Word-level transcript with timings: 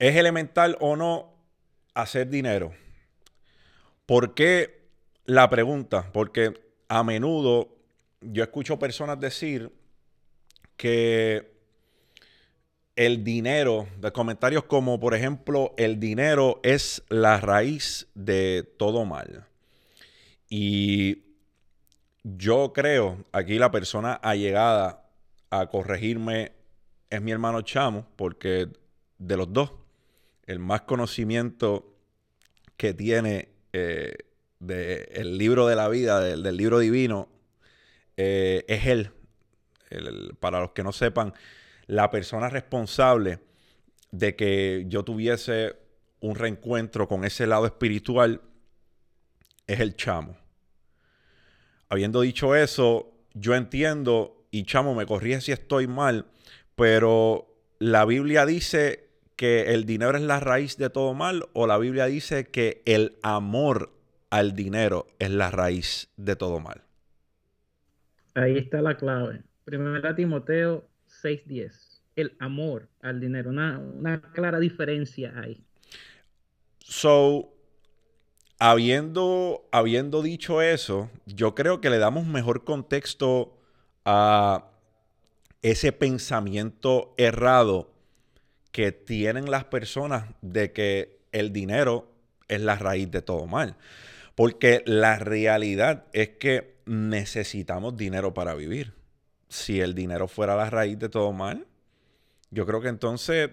¿Es 0.00 0.16
elemental 0.16 0.78
o 0.80 0.96
no 0.96 1.34
hacer 1.92 2.30
dinero? 2.30 2.72
¿Por 4.06 4.32
qué 4.32 4.80
la 5.26 5.50
pregunta? 5.50 6.10
Porque 6.10 6.54
a 6.88 7.04
menudo 7.04 7.68
yo 8.22 8.42
escucho 8.42 8.78
personas 8.78 9.20
decir 9.20 9.70
que 10.78 11.52
el 12.96 13.22
dinero, 13.22 13.88
de 13.98 14.10
comentarios 14.10 14.64
como 14.64 14.98
por 14.98 15.14
ejemplo, 15.14 15.74
el 15.76 16.00
dinero 16.00 16.60
es 16.62 17.02
la 17.10 17.38
raíz 17.38 18.08
de 18.14 18.66
todo 18.78 19.04
mal. 19.04 19.46
Y 20.48 21.24
yo 22.22 22.72
creo, 22.72 23.22
aquí 23.32 23.58
la 23.58 23.70
persona 23.70 24.14
allegada 24.14 25.10
a 25.50 25.66
corregirme 25.66 26.52
es 27.10 27.20
mi 27.20 27.32
hermano 27.32 27.60
Chamo, 27.60 28.06
porque 28.16 28.68
de 29.18 29.36
los 29.36 29.52
dos, 29.52 29.72
el 30.50 30.58
más 30.58 30.80
conocimiento 30.80 31.96
que 32.76 32.92
tiene 32.92 33.50
eh, 33.72 34.16
del 34.58 35.38
libro 35.38 35.68
de 35.68 35.76
la 35.76 35.88
vida, 35.88 36.20
del, 36.20 36.56
libro 36.56 36.80
divino, 36.80 37.28
eh, 38.16 38.64
es 38.66 38.86
él. 38.86 39.12
para 40.40 40.60
los 40.60 40.72
que 40.72 40.82
no 40.82 40.90
sepan, 40.90 41.34
la 41.86 42.10
persona 42.10 42.48
responsable 42.48 43.38
de 44.10 44.34
que 44.34 44.86
yo 44.88 45.04
tuviese 45.04 45.76
un 46.18 46.34
reencuentro 46.34 47.06
con 47.06 47.24
ese 47.24 47.46
lado 47.46 47.64
espiritual 47.64 48.40
es 49.68 49.78
el 49.78 49.94
chamo. 49.94 50.36
Habiendo 51.88 52.22
dicho 52.22 52.56
eso, 52.56 53.12
yo 53.34 53.54
entiendo, 53.54 54.48
y 54.50 54.64
chamo, 54.64 54.96
me 54.96 55.06
corrige 55.06 55.40
si 55.42 55.52
estoy 55.52 55.86
mal, 55.86 56.26
pero 56.74 57.56
la 57.78 58.04
Biblia 58.04 58.46
dice 58.46 59.09
que 59.40 59.72
el 59.72 59.86
dinero 59.86 60.18
es 60.18 60.22
la 60.22 60.38
raíz 60.38 60.76
de 60.76 60.90
todo 60.90 61.14
mal 61.14 61.48
o 61.54 61.66
la 61.66 61.78
Biblia 61.78 62.04
dice 62.04 62.48
que 62.48 62.82
el 62.84 63.16
amor 63.22 63.90
al 64.28 64.54
dinero 64.54 65.06
es 65.18 65.30
la 65.30 65.50
raíz 65.50 66.10
de 66.18 66.36
todo 66.36 66.60
mal. 66.60 66.82
Ahí 68.34 68.58
está 68.58 68.82
la 68.82 68.98
clave. 68.98 69.42
Primera 69.64 70.14
Timoteo 70.14 70.84
6:10. 71.06 72.02
El 72.16 72.36
amor 72.38 72.90
al 73.00 73.18
dinero. 73.18 73.48
Una, 73.48 74.20
clara 74.34 74.60
diferencia 74.60 75.32
ahí. 75.34 75.64
So, 76.80 77.54
habiendo, 78.58 79.66
habiendo 79.72 80.20
dicho 80.20 80.60
eso, 80.60 81.08
yo 81.24 81.54
creo 81.54 81.80
que 81.80 81.88
le 81.88 81.96
damos 81.96 82.26
mejor 82.26 82.64
contexto 82.64 83.56
a 84.04 84.70
ese 85.62 85.92
pensamiento 85.92 87.14
errado 87.16 87.89
que 88.72 88.92
tienen 88.92 89.50
las 89.50 89.64
personas 89.64 90.26
de 90.42 90.72
que 90.72 91.20
el 91.32 91.52
dinero 91.52 92.10
es 92.48 92.60
la 92.60 92.76
raíz 92.76 93.10
de 93.10 93.22
todo 93.22 93.46
mal. 93.46 93.76
Porque 94.34 94.82
la 94.86 95.18
realidad 95.18 96.04
es 96.12 96.30
que 96.30 96.76
necesitamos 96.86 97.96
dinero 97.96 98.34
para 98.34 98.54
vivir 98.54 99.00
si 99.50 99.80
el 99.80 99.94
dinero 99.94 100.28
fuera 100.28 100.56
la 100.56 100.70
raíz 100.70 100.98
de 100.98 101.08
todo 101.08 101.32
mal, 101.32 101.66
yo 102.50 102.64
creo 102.64 102.80
que 102.80 102.88
entonces 102.88 103.50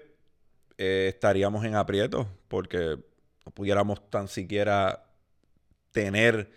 eh, 0.78 1.08
estaríamos 1.10 1.66
en 1.66 1.76
aprietos 1.76 2.28
porque 2.48 3.00
no 3.46 3.52
pudiéramos 3.52 4.10
tan 4.10 4.28
siquiera 4.28 5.06
tener 5.92 6.52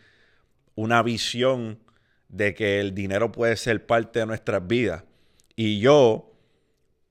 una 0.74 1.02
visión 1.02 1.80
de 2.28 2.54
que 2.54 2.80
el 2.80 2.94
dinero 2.94 3.32
puede 3.32 3.56
ser 3.56 3.86
parte 3.86 4.20
de 4.20 4.26
nuestras 4.26 4.66
vidas. 4.66 5.04
Y 5.56 5.80
yo 5.80 6.32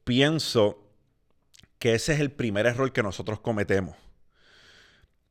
pienso 0.03 0.78
que 1.79 1.95
ese 1.95 2.13
es 2.13 2.19
el 2.19 2.31
primer 2.31 2.65
error 2.65 2.91
que 2.91 3.01
nosotros 3.01 3.39
cometemos. 3.39 3.95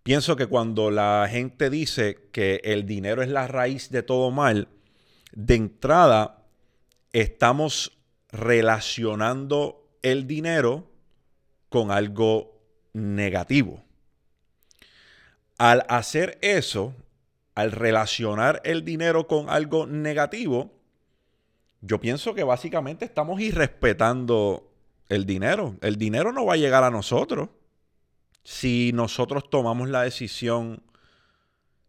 Pienso 0.02 0.36
que 0.36 0.46
cuando 0.46 0.90
la 0.90 1.28
gente 1.30 1.68
dice 1.68 2.30
que 2.32 2.62
el 2.64 2.86
dinero 2.86 3.22
es 3.22 3.28
la 3.28 3.46
raíz 3.46 3.90
de 3.90 4.02
todo 4.02 4.30
mal, 4.30 4.68
de 5.32 5.54
entrada 5.54 6.46
estamos 7.12 7.98
relacionando 8.30 9.86
el 10.02 10.26
dinero 10.26 10.90
con 11.68 11.90
algo 11.90 12.62
negativo. 12.94 13.84
Al 15.58 15.84
hacer 15.88 16.38
eso, 16.40 16.94
al 17.54 17.72
relacionar 17.72 18.62
el 18.64 18.84
dinero 18.84 19.26
con 19.26 19.50
algo 19.50 19.86
negativo, 19.86 20.72
yo 21.80 22.00
pienso 22.00 22.34
que 22.34 22.44
básicamente 22.44 23.04
estamos 23.04 23.40
irrespetando 23.40 24.67
el 25.08 25.26
dinero. 25.26 25.76
El 25.80 25.96
dinero 25.96 26.32
no 26.32 26.44
va 26.46 26.54
a 26.54 26.56
llegar 26.56 26.84
a 26.84 26.90
nosotros 26.90 27.48
si 28.44 28.92
nosotros 28.94 29.50
tomamos 29.50 29.88
la 29.88 30.02
decisión 30.02 30.82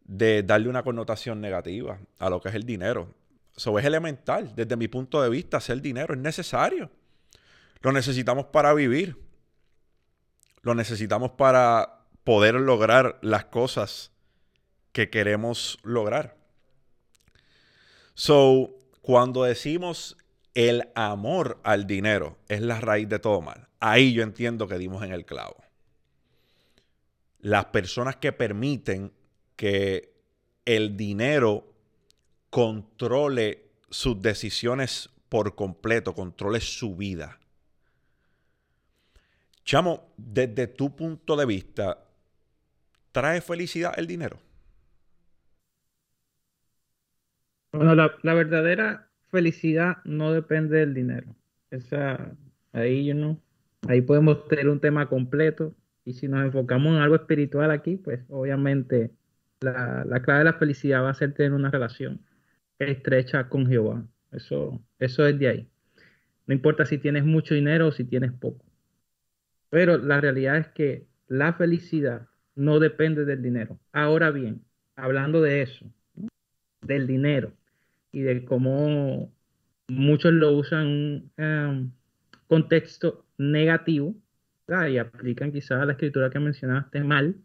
de 0.04 0.44
darle 0.44 0.70
una 0.70 0.84
connotación 0.84 1.40
negativa 1.40 2.00
a 2.18 2.30
lo 2.30 2.42
que 2.42 2.50
es 2.50 2.56
el 2.56 2.66
dinero. 2.66 3.14
Eso 3.56 3.78
es 3.78 3.86
elemental. 3.86 4.54
Desde 4.56 4.76
mi 4.76 4.88
punto 4.88 5.22
de 5.22 5.30
vista, 5.30 5.58
hacer 5.58 5.82
dinero 5.82 6.14
es 6.14 6.20
necesario. 6.20 6.90
Lo 7.82 7.92
necesitamos 7.92 8.46
para 8.48 8.74
vivir. 8.74 9.18
Lo 10.62 10.76
necesitamos 10.76 11.32
para 11.32 12.06
poder 12.24 12.56
lograr 12.56 13.20
las 13.22 13.46
cosas 13.46 14.12
que 14.92 15.10
queremos 15.10 15.78
lograr. 15.84 16.38
So, 18.14 18.76
cuando 19.02 19.44
decimos 19.44 20.18
el 20.54 20.90
amor 20.96 21.60
al 21.64 21.88
dinero 21.88 22.38
es 22.48 22.62
la 22.62 22.80
raíz 22.80 23.08
de 23.08 23.20
todo 23.20 23.42
mal, 23.42 23.68
ahí 23.80 24.14
yo 24.14 24.24
entiendo 24.24 24.68
que 24.68 24.78
dimos 24.78 25.04
en 25.04 25.12
el 25.12 25.26
clavo. 25.26 25.58
Las 27.40 27.66
personas 27.66 28.18
que 28.18 28.34
permiten 28.34 29.14
que 29.56 30.14
el 30.66 30.98
dinero 30.98 31.74
controle 32.50 33.70
sus 33.90 34.22
decisiones 34.22 35.10
por 35.30 35.56
completo, 35.56 36.14
controle 36.14 36.60
su 36.60 36.96
vida. 36.96 37.40
Chamo, 39.64 40.14
desde 40.18 40.68
tu 40.68 40.96
punto 40.96 41.36
de 41.36 41.46
vista, 41.46 42.04
¿trae 43.12 43.40
felicidad 43.40 43.94
el 43.98 44.08
dinero? 44.08 44.40
Bueno, 47.72 47.94
la, 47.94 48.34
verdadera 48.34 49.09
felicidad 49.30 49.98
no 50.06 50.34
depende 50.34 50.78
del 50.78 50.94
dinero. 50.94 51.36
Esa, 51.72 52.36
ahí 52.74 53.06
yo 53.06 53.16
no, 53.16 53.42
ahí 53.88 54.02
podemos 54.02 54.48
tener 54.48 54.70
un 54.70 54.80
tema 54.80 55.08
completo. 55.08 55.76
Y 56.06 56.14
si 56.14 56.28
nos 56.28 56.44
enfocamos 56.44 56.96
en 56.96 57.02
algo 57.02 57.16
espiritual 57.16 57.72
aquí, 57.72 57.98
pues 57.98 58.22
obviamente 58.30 59.12
la, 59.62 60.04
la 60.06 60.22
clave 60.22 60.40
de 60.40 60.46
la 60.46 60.54
felicidad 60.54 61.04
va 61.04 61.12
a 61.12 61.14
ser 61.14 61.34
tener 61.34 61.54
una 61.54 61.70
relación 61.70 62.22
estrecha 62.80 63.50
con 63.50 63.68
Jehová. 63.68 64.06
Eso, 64.32 64.82
eso 65.00 65.26
es 65.28 65.38
de 65.38 65.48
ahí. 65.48 65.70
No 66.48 66.54
importa 66.54 66.86
si 66.86 66.98
tienes 66.98 67.26
mucho 67.26 67.54
dinero 67.54 67.88
o 67.88 67.92
si 67.92 68.04
tienes 68.06 68.32
poco. 68.32 68.66
Pero 69.70 69.98
la 69.98 70.20
realidad 70.20 70.58
es 70.58 70.68
que 70.70 71.06
la 71.28 71.54
felicidad 71.54 72.28
no 72.56 72.80
depende 72.80 73.26
del 73.26 73.44
dinero. 73.44 73.80
Ahora 73.92 74.32
bien, 74.32 74.64
hablando 74.96 75.42
de 75.42 75.62
eso, 75.62 75.86
del 76.82 77.06
dinero 77.06 77.54
y 78.12 78.22
de 78.22 78.46
cómo 78.46 79.32
muchos 79.88 80.34
lo 80.34 80.54
usan 80.54 81.32
en 81.38 81.68
um, 81.68 81.92
contexto 82.48 83.26
negativo 83.38 84.16
y 84.90 84.98
aplican 84.98 85.52
quizás 85.52 85.86
la 85.86 85.94
escritura 85.94 86.30
que 86.30 86.40
mencionaste 86.40 87.04
mal 87.04 87.36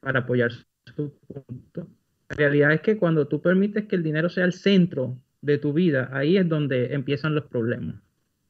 para 0.00 0.20
apoyar 0.20 0.52
su 0.94 1.14
punto. 1.26 1.88
La 2.28 2.36
realidad 2.36 2.72
es 2.72 2.80
que 2.82 2.98
cuando 2.98 3.26
tú 3.26 3.40
permites 3.40 3.86
que 3.86 3.96
el 3.96 4.02
dinero 4.02 4.28
sea 4.28 4.44
el 4.44 4.52
centro 4.52 5.18
de 5.40 5.58
tu 5.58 5.72
vida, 5.72 6.10
ahí 6.12 6.36
es 6.36 6.48
donde 6.48 6.92
empiezan 6.92 7.34
los 7.34 7.44
problemas. 7.46 7.96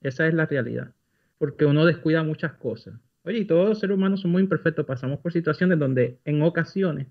Esa 0.00 0.26
es 0.26 0.34
la 0.34 0.46
realidad. 0.46 0.92
Porque 1.38 1.64
uno 1.64 1.84
descuida 1.84 2.22
muchas 2.22 2.54
cosas. 2.54 2.94
Oye, 3.22 3.38
y 3.38 3.44
todos 3.44 3.68
los 3.68 3.78
seres 3.78 3.96
humanos 3.96 4.20
son 4.20 4.32
muy 4.32 4.42
imperfectos. 4.42 4.84
Pasamos 4.84 5.20
por 5.20 5.32
situaciones 5.32 5.78
donde 5.78 6.18
en 6.24 6.42
ocasiones, 6.42 7.06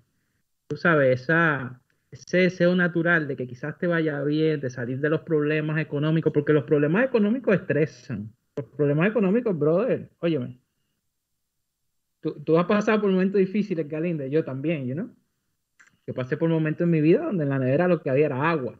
tú 0.68 0.76
sabes, 0.76 1.22
esa, 1.22 1.80
ese 2.14 2.38
deseo 2.38 2.74
natural 2.74 3.28
de 3.28 3.36
que 3.36 3.46
quizás 3.46 3.78
te 3.78 3.86
vaya 3.86 4.22
bien, 4.22 4.60
de 4.60 4.70
salir 4.70 5.00
de 5.00 5.10
los 5.10 5.20
problemas 5.22 5.78
económicos, 5.78 6.32
porque 6.32 6.52
los 6.52 6.64
problemas 6.64 7.04
económicos 7.04 7.54
estresan. 7.54 8.32
Los 8.56 8.66
problemas 8.66 9.10
económicos, 9.10 9.58
brother, 9.58 10.10
óyeme. 10.20 10.60
Tú, 12.20 12.42
tú 12.42 12.58
has 12.58 12.66
pasado 12.66 13.00
por 13.00 13.10
momentos 13.10 13.38
difíciles, 13.38 13.88
Galinde, 13.88 14.30
yo 14.30 14.44
también, 14.44 14.86
you 14.86 14.94
know? 14.94 15.10
Yo 16.06 16.14
pasé 16.14 16.36
por 16.36 16.48
momentos 16.48 16.84
en 16.84 16.90
mi 16.90 17.00
vida 17.00 17.24
donde 17.24 17.44
en 17.44 17.50
la 17.50 17.58
nevera 17.58 17.88
lo 17.88 18.02
que 18.02 18.10
había 18.10 18.26
era 18.26 18.50
agua. 18.50 18.78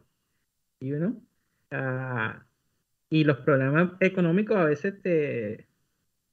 You 0.79 0.97
know? 0.97 1.23
Ah, 1.71 2.45
y 3.09 3.23
los 3.23 3.37
problemas 3.37 3.93
económicos 3.99 4.57
a 4.57 4.65
veces 4.65 5.01
te, 5.01 5.67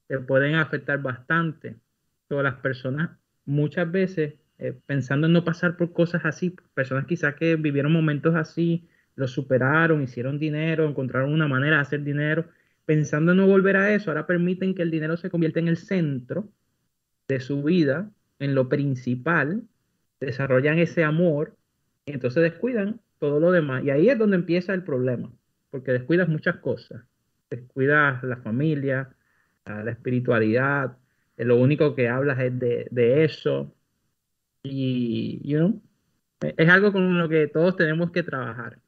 te 0.06 0.19
pueden 0.19 0.56
afectar 0.56 1.00
bastante. 1.00 1.76
Todas 2.28 2.44
las 2.44 2.56
personas, 2.56 3.19
muchas 3.44 3.90
veces, 3.90 4.34
eh, 4.62 4.79
pensando 4.87 5.26
en 5.26 5.32
no 5.32 5.44
pasar 5.44 5.76
por 5.76 5.93
cosas 5.93 6.25
así, 6.25 6.55
personas 6.75 7.06
quizás 7.06 7.35
que 7.35 7.56
vivieron 7.56 7.93
momentos 7.93 8.37
así, 8.37 8.88
lo 9.17 9.26
superaron, 9.26 10.03
hicieron 10.03 10.38
dinero, 10.38 10.88
encontraron 10.88 11.32
una 11.32 11.49
manera 11.49 11.76
de 11.76 11.82
hacer 11.82 12.05
dinero, 12.05 12.47
pensando 12.85 13.32
en 13.32 13.38
no 13.38 13.47
volver 13.49 13.76
a 13.76 13.93
eso, 13.93 14.11
ahora 14.11 14.26
permiten 14.26 14.75
que 14.75 14.82
el 14.82 14.93
dinero 14.93 15.17
se 15.17 15.31
convierta 15.31 15.59
en 15.59 15.67
el 15.67 15.76
centro 15.76 16.49
de 17.26 17.41
su 17.41 17.62
vida 17.64 18.11
en 18.38 18.55
lo 18.55 18.69
principal, 18.69 19.64
desarrollan 20.20 20.79
ese 20.79 21.03
amor 21.03 21.56
y 22.06 22.12
entonces 22.12 22.43
descuidan 22.43 23.00
todo 23.19 23.41
lo 23.41 23.50
demás. 23.50 23.85
Y 23.85 23.91
ahí 23.91 24.09
es 24.09 24.19
donde 24.19 24.37
empieza 24.37 24.75
el 24.75 24.85
problema, 24.85 25.32
porque 25.70 25.93
descuidas 25.93 26.29
muchas 26.29 26.56
cosas. 26.56 27.03
Descuidas 27.50 28.23
la 28.23 28.37
familia, 28.37 29.11
la 29.67 29.91
espiritualidad, 29.91 30.97
lo 31.37 31.56
único 31.56 31.94
que 31.94 32.09
hablas 32.09 32.38
es 32.41 32.59
de, 32.59 33.25
eso. 33.25 33.75
Y, 34.62 35.41
you 35.44 35.81
es 36.56 36.69
algo 36.69 36.93
con 36.93 37.19
lo 37.19 37.29
que 37.29 37.47
todos 37.47 37.76
tenemos 37.76 38.11
que 38.11 38.23
trabajar. 38.23 38.79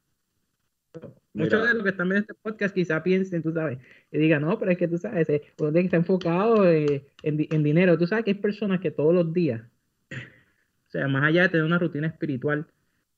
Muchos 1.32 1.66
de 1.66 1.74
los 1.74 1.82
que 1.82 1.90
están 1.90 2.08
viendo 2.08 2.20
este 2.20 2.34
podcast 2.34 2.74
quizá 2.74 3.02
piensen, 3.02 3.42
tú 3.42 3.52
sabes, 3.52 3.78
y 4.12 4.18
digan, 4.18 4.42
no, 4.42 4.58
pero 4.58 4.70
es 4.70 4.78
que 4.78 4.86
tú 4.86 4.98
sabes, 4.98 5.28
eh, 5.28 5.42
uno 5.58 5.72
tiene 5.72 5.82
que 5.82 5.96
estar 5.96 6.00
enfocado 6.00 6.68
eh, 6.68 7.06
en, 7.22 7.62
dinero. 7.62 7.98
Tú 7.98 8.06
sabes 8.06 8.24
que 8.24 8.32
hay 8.32 8.38
personas 8.38 8.80
que 8.80 8.92
todos 8.92 9.12
los 9.12 9.32
días, 9.32 9.62
o 10.10 10.90
sea, 10.90 11.08
más 11.08 11.24
allá 11.24 11.42
de 11.42 11.48
tener 11.48 11.66
una 11.66 11.78
rutina 11.78 12.06
espiritual 12.06 12.66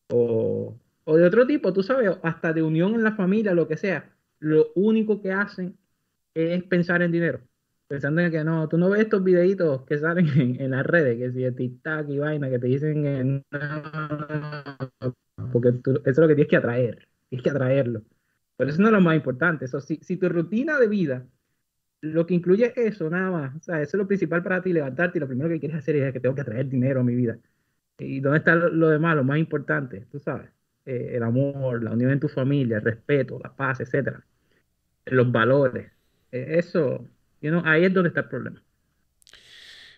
o, 0.09 0.79
o 1.05 1.17
de 1.17 1.27
otro 1.27 1.47
tipo, 1.47 1.73
tú 1.75 1.83
sabes, 1.83 2.11
hasta 2.23 2.55
de 2.55 2.63
unión 2.63 2.95
en 2.95 3.05
la 3.05 3.13
familia, 3.13 3.53
lo 3.53 3.69
que 3.69 3.77
sea, 3.77 4.11
lo 4.39 4.73
único 4.75 5.21
que 5.21 5.33
hacen 5.33 5.77
es 6.35 6.63
pensar 6.65 7.03
en 7.03 7.13
dinero 7.13 7.41
pensando 7.89 8.21
en 8.21 8.31
que 8.31 8.45
no, 8.45 8.69
tú 8.69 8.79
no 8.79 8.91
ves 8.91 9.03
estos 9.03 9.23
videitos 9.23 9.83
que 9.85 9.99
salen 9.99 10.29
en, 10.61 10.71
las 10.71 10.87
redes, 10.87 11.19
que 11.19 11.33
si 11.33 11.43
de 11.43 11.53
TikTok 11.53 12.09
y 12.09 12.19
vaina, 12.19 12.51
que 12.51 12.59
te 12.59 12.67
dicen 12.67 13.45
porque 15.53 15.69
eso 15.69 16.01
es 16.05 16.19
lo 16.19 16.29
que 16.29 16.35
tienes 16.35 16.51
que 16.51 16.57
atraer, 16.57 17.09
tienes 17.29 17.43
que 17.45 17.51
atraerlo. 17.51 18.03
Pero 18.57 18.71
eso 18.71 18.81
no 18.81 18.89
es 18.89 18.93
lo 18.93 19.01
más 19.01 19.17
importante. 19.17 19.67
Eso, 19.67 19.81
si, 19.81 19.97
si 19.97 20.17
tu 20.17 20.29
rutina 20.29 20.79
de 20.79 20.89
vida 20.89 21.27
lo 22.01 22.27
que 22.27 22.35
incluye 22.35 22.73
eso, 22.77 23.09
nada 23.11 23.31
más, 23.31 23.57
o 23.57 23.61
sea, 23.61 23.81
eso 23.83 23.97
es 23.97 24.01
lo 24.01 24.07
principal 24.07 24.43
para 24.43 24.63
ti, 24.63 24.73
levantarte 24.73 25.19
y 25.19 25.21
lo 25.21 25.29
primero 25.29 25.49
que 25.49 25.61
quieres 25.61 25.79
hacer 25.79 25.97
es 25.97 26.13
que 26.13 26.21
tengo 26.21 26.35
que 26.35 26.43
atraer 26.43 26.69
dinero 26.69 27.01
a 27.01 27.05
mi 27.05 27.15
vida. 27.15 27.39
¿Y 27.99 28.21
dónde 28.21 28.39
está 28.39 28.55
lo, 28.55 28.89
demás, 28.89 29.17
lo 29.17 29.25
más 29.25 29.39
importante? 29.39 30.07
Tú 30.11 30.19
sabes, 30.19 30.51
eh, 30.85 31.13
el 31.15 31.23
amor, 31.23 31.83
la 31.83 31.93
unión 31.93 32.11
en 32.11 32.21
tu 32.21 32.29
familia, 32.29 32.77
el 32.79 32.85
respeto, 32.85 33.39
la 33.43 33.55
paz, 33.55 33.81
etcétera, 33.81 34.25
los 35.07 35.33
valores. 35.33 35.91
Eh, 36.33 36.59
eso, 36.59 37.09
ahí 37.65 37.85
es 37.85 37.95
donde 37.95 38.09
está 38.09 38.21
el 38.21 38.29
problema. 38.29 38.63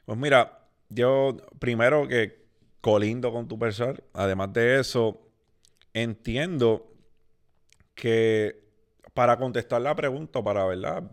Pues 0.05 0.19
mira, 0.19 0.67
yo 0.89 1.37
primero 1.59 2.09
que 2.09 2.47
colindo 2.81 3.33
con 3.33 3.49
tu 3.49 3.59
persona, 3.59 3.95
además 4.15 4.53
de 4.53 4.81
eso, 4.81 5.21
entiendo 5.93 6.93
que 7.95 8.65
para 9.13 9.37
contestar 9.37 9.83
la 9.83 9.95
pregunta, 9.95 10.43
para 10.43 10.65
¿verdad? 10.65 11.11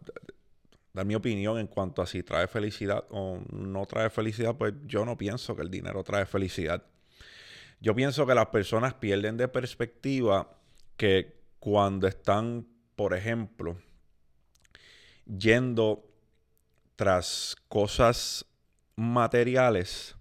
dar 0.94 1.06
mi 1.06 1.16
opinión 1.16 1.58
en 1.60 1.68
cuanto 1.68 2.02
a 2.02 2.08
si 2.08 2.24
trae 2.24 2.48
felicidad 2.48 3.04
o 3.10 3.42
no 3.52 3.86
trae 3.86 4.10
felicidad, 4.10 4.56
pues 4.56 4.74
yo 4.86 5.04
no 5.06 5.18
pienso 5.18 5.56
que 5.56 5.62
el 5.62 5.70
dinero 5.70 6.04
trae 6.04 6.26
felicidad. 6.26 6.84
Yo 7.82 7.94
pienso 7.94 8.26
que 8.26 8.34
las 8.34 8.48
personas 8.48 8.94
pierden 8.94 9.36
de 9.36 9.48
perspectiva 9.48 10.50
que 10.96 11.36
cuando 11.60 12.08
están, 12.08 12.66
por 12.96 13.14
ejemplo, 13.14 13.78
yendo 15.26 16.15
tras 16.96 17.56
cosas 17.68 18.46
materiales, 18.96 20.16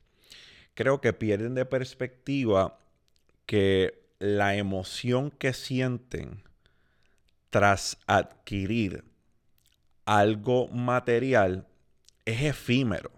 creo 0.74 1.00
que 1.00 1.12
pierden 1.12 1.54
de 1.54 1.64
perspectiva 1.64 2.78
que 3.46 4.02
la 4.18 4.56
emoción 4.56 5.30
que 5.30 5.52
sienten 5.52 6.42
tras 7.50 7.98
adquirir 8.06 9.04
algo 10.04 10.68
material 10.68 11.66
es 12.24 12.42
efímero. 12.42 13.10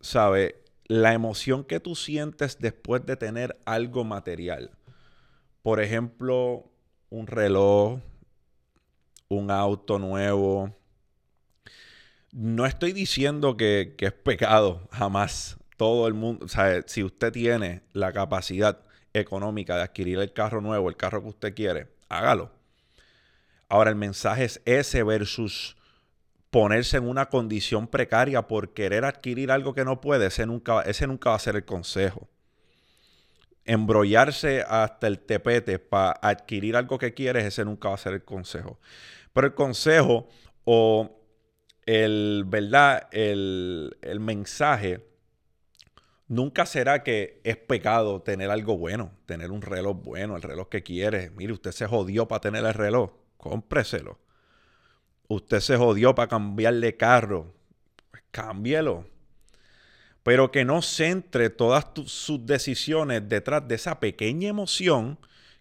¿Sabe? 0.00 0.62
La 0.86 1.12
emoción 1.12 1.64
que 1.64 1.80
tú 1.80 1.94
sientes 1.94 2.58
después 2.58 3.04
de 3.04 3.16
tener 3.16 3.58
algo 3.64 4.04
material. 4.04 4.70
Por 5.62 5.80
ejemplo, 5.80 6.70
un 7.10 7.26
reloj, 7.26 8.00
un 9.28 9.50
auto 9.50 9.98
nuevo, 9.98 10.74
no 12.32 12.66
estoy 12.66 12.92
diciendo 12.92 13.56
que, 13.56 13.94
es 13.98 14.12
pecado, 14.12 14.88
jamás. 14.92 15.56
Todo 15.76 16.08
el 16.08 16.14
mundo, 16.14 16.44
o 16.44 16.48
sea, 16.48 16.82
si 16.86 17.04
usted 17.04 17.32
tiene 17.32 17.82
la 17.92 18.12
capacidad 18.12 18.80
económica 19.12 19.76
de 19.76 19.82
adquirir 19.82 20.18
el 20.18 20.32
carro 20.32 20.60
nuevo, 20.60 20.88
el 20.88 20.96
carro 20.96 21.22
que 21.22 21.28
usted 21.28 21.54
quiere, 21.54 21.86
hágalo. 22.08 22.50
Ahora 23.68 23.90
el 23.90 23.96
mensaje 23.96 24.44
es 24.44 24.60
ese 24.64 25.04
versus 25.04 25.76
ponerse 26.50 26.96
en 26.96 27.08
una 27.08 27.26
condición 27.26 27.86
precaria 27.86 28.48
por 28.48 28.72
querer 28.72 29.04
adquirir 29.04 29.52
algo 29.52 29.74
que 29.74 29.84
no 29.84 30.00
puede, 30.00 30.26
ese 30.26 30.46
nunca, 30.46 30.82
ese 30.82 31.06
nunca 31.06 31.30
va 31.30 31.36
a 31.36 31.40
ser 31.40 31.54
el 31.56 31.64
consejo. 31.64 32.28
Embrollarse 33.64 34.64
hasta 34.66 35.06
el 35.06 35.20
tepete 35.20 35.78
para 35.78 36.18
adquirir 36.22 36.74
algo 36.74 36.98
que 36.98 37.14
quieres, 37.14 37.44
ese 37.44 37.64
nunca 37.64 37.90
va 37.90 37.94
a 37.94 37.98
ser 37.98 38.14
el 38.14 38.24
consejo. 38.24 38.80
Pero 39.32 39.46
el 39.46 39.54
consejo 39.54 40.28
o 40.64 41.17
el, 41.88 42.44
¿verdad? 42.46 43.08
El, 43.12 43.96
mensaje 44.20 45.08
nunca 46.26 46.66
será 46.66 47.02
que 47.02 47.40
es 47.44 47.56
pecado 47.56 48.20
tener 48.20 48.50
algo 48.50 48.76
bueno, 48.76 49.12
tener 49.24 49.50
un 49.50 49.62
reloj 49.62 49.96
bueno, 50.02 50.36
el 50.36 50.42
reloj 50.42 50.68
que 50.68 50.82
quiere. 50.82 51.30
Mire, 51.30 51.54
usted 51.54 51.72
se 51.72 51.86
jodió 51.86 52.28
para 52.28 52.42
tener 52.42 52.62
el 52.62 52.74
reloj, 52.74 53.12
cómpreselo. 53.38 54.18
Usted 55.28 55.60
se 55.60 55.78
jodió 55.78 56.14
para 56.14 56.28
cambiarle 56.28 56.98
carro, 56.98 57.54
pues 58.10 58.22
cámbielo. 58.32 59.06
Pero 60.22 60.50
que 60.50 60.66
no 60.66 60.82
centre 60.82 61.48
todas 61.48 61.86
sus 62.04 62.44
decisiones 62.44 63.26
detrás 63.30 63.66
de 63.66 63.76
esa 63.76 63.98
pequeña 63.98 64.50
emoción 64.50 65.18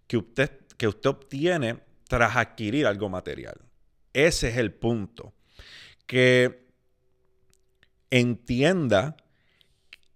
que 0.08 0.18
usted, 0.18 0.52
que 0.76 0.90
usted 0.90 1.10
obtiene 1.10 1.80
tras 2.10 2.36
adquirir 2.36 2.86
algo 2.86 3.08
material. 3.08 3.62
Ese 4.12 4.50
es 4.50 4.58
el 4.58 4.74
punto 4.74 5.32
que 6.08 6.66
entienda 8.10 9.18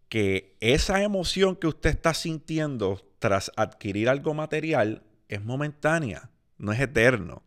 que 0.10 0.58
esa 0.60 1.04
emoción 1.04 1.56
que 1.56 1.68
usted 1.68 1.92
está 1.92 2.14
sintiendo 2.14 3.02
tras 3.20 3.52
adquirir 3.56 4.10
algo 4.10 4.34
material 4.34 5.04
es 5.30 5.44
momentánea, 5.44 6.30
no 6.58 6.74
es 6.74 6.80
eterno. 6.80 7.44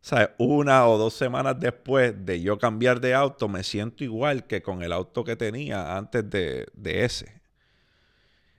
O 0.00 0.08
sea, 0.08 0.34
una 0.38 0.86
o 0.86 0.98
dos 0.98 1.14
semanas 1.14 1.58
después 1.58 2.14
de 2.24 2.40
yo 2.40 2.58
cambiar 2.58 3.00
de 3.00 3.14
auto, 3.14 3.48
me 3.48 3.64
siento 3.64 4.04
igual 4.04 4.46
que 4.46 4.62
con 4.62 4.82
el 4.82 4.92
auto 4.92 5.24
que 5.24 5.36
tenía 5.36 5.96
antes 5.96 6.28
de, 6.30 6.66
de 6.74 7.04
ese. 7.04 7.40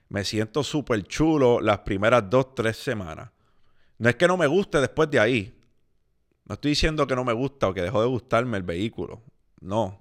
Me 0.10 0.24
siento 0.24 0.64
súper 0.64 1.04
chulo 1.04 1.60
las 1.62 1.80
primeras 1.80 2.30
dos, 2.30 2.54
tres 2.54 2.78
semanas. 2.78 3.30
No 3.98 4.10
es 4.10 4.16
que 4.16 4.28
no 4.28 4.38
me 4.38 4.48
guste 4.48 4.80
después 4.80 5.10
de 5.10 5.20
ahí, 5.20 5.57
no 6.48 6.54
estoy 6.54 6.72
diciendo 6.72 7.08
que 7.08 7.16
no 7.16 7.26
me 7.26 7.34
gusta 7.34 7.68
o 7.68 7.74
que 7.74 7.82
dejó 7.82 8.02
de 8.02 8.08
gustarme 8.08 8.58
el 8.58 8.64
vehículo. 8.64 9.22
No. 9.60 10.00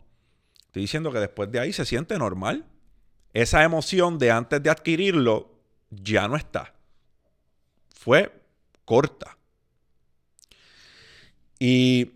Estoy 0.66 0.82
diciendo 0.82 1.10
que 1.10 1.18
después 1.18 1.50
de 1.50 1.58
ahí 1.58 1.72
se 1.72 1.84
siente 1.84 2.16
normal. 2.18 2.64
Esa 3.32 3.64
emoción 3.64 4.18
de 4.18 4.30
antes 4.30 4.62
de 4.62 4.70
adquirirlo 4.70 5.50
ya 5.90 6.28
no 6.28 6.36
está. 6.36 6.72
Fue 7.94 8.32
corta. 8.84 9.36
Y 11.58 12.12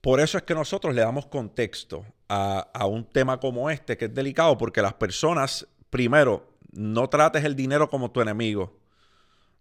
por 0.00 0.20
eso 0.20 0.36
es 0.36 0.44
que 0.44 0.54
nosotros 0.54 0.94
le 0.94 1.02
damos 1.02 1.26
contexto 1.26 2.04
a, 2.28 2.86
un 2.86 3.04
tema 3.04 3.38
como 3.38 3.70
este, 3.70 3.96
que 3.96 4.06
es 4.06 4.14
delicado, 4.14 4.58
porque 4.58 4.82
las 4.82 4.94
personas, 4.94 5.68
primero, 5.88 6.48
no 6.72 7.08
trates 7.08 7.44
el 7.44 7.54
dinero 7.54 7.88
como 7.88 8.10
tu 8.10 8.20
enemigo. 8.20 8.76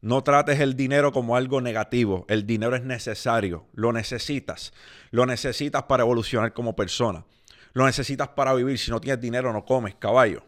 No 0.04 0.22
trates 0.22 0.60
el 0.60 0.76
dinero 0.76 1.14
como 1.14 1.38
algo 1.38 1.62
negativo. 1.62 2.26
El 2.28 2.46
dinero 2.46 2.76
es 2.76 2.84
necesario. 2.84 3.68
Lo 3.72 3.94
necesitas. 3.94 4.74
Lo 5.12 5.26
necesitas 5.26 5.84
para 5.84 6.04
evolucionar 6.04 6.52
como 6.52 6.76
persona. 6.76 7.26
Lo 7.72 7.86
necesitas 7.86 8.28
para 8.28 8.54
vivir. 8.54 8.78
Si 8.78 8.92
no 8.92 9.00
tienes 9.00 9.22
dinero, 9.22 9.54
no 9.54 9.64
comes, 9.64 9.96
caballo. 9.96 10.44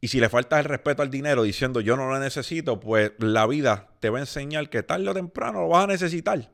Y 0.00 0.08
si 0.08 0.18
le 0.18 0.28
faltas 0.28 0.58
el 0.58 0.64
respeto 0.64 1.02
al 1.02 1.10
dinero 1.12 1.44
diciendo 1.44 1.80
yo 1.80 1.96
no 1.96 2.08
lo 2.10 2.18
necesito, 2.18 2.80
pues 2.80 3.12
la 3.18 3.46
vida 3.46 3.90
te 4.00 4.10
va 4.10 4.18
a 4.18 4.22
enseñar 4.22 4.68
que 4.70 4.82
tarde 4.82 5.08
o 5.08 5.14
temprano 5.14 5.60
lo 5.60 5.68
vas 5.68 5.84
a 5.84 5.86
necesitar. 5.86 6.50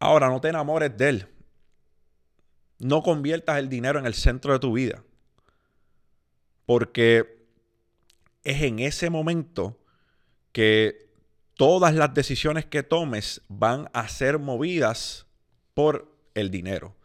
Ahora, 0.00 0.30
no 0.30 0.40
te 0.40 0.48
enamores 0.48 0.96
de 0.96 1.08
él. 1.10 1.28
No 2.80 3.04
conviertas 3.04 3.58
el 3.58 3.68
dinero 3.68 4.00
en 4.00 4.06
el 4.06 4.14
centro 4.14 4.52
de 4.52 4.58
tu 4.58 4.72
vida. 4.72 5.04
Porque 6.66 7.46
es 8.42 8.62
en 8.62 8.80
ese 8.80 9.10
momento 9.10 9.77
que 10.58 11.08
todas 11.54 11.94
las 11.94 12.12
decisiones 12.14 12.66
que 12.66 12.82
tomes 12.82 13.42
van 13.46 13.88
a 13.92 14.08
ser 14.08 14.40
movidas 14.40 15.28
por 15.72 16.12
el 16.34 16.50
dinero. 16.50 16.96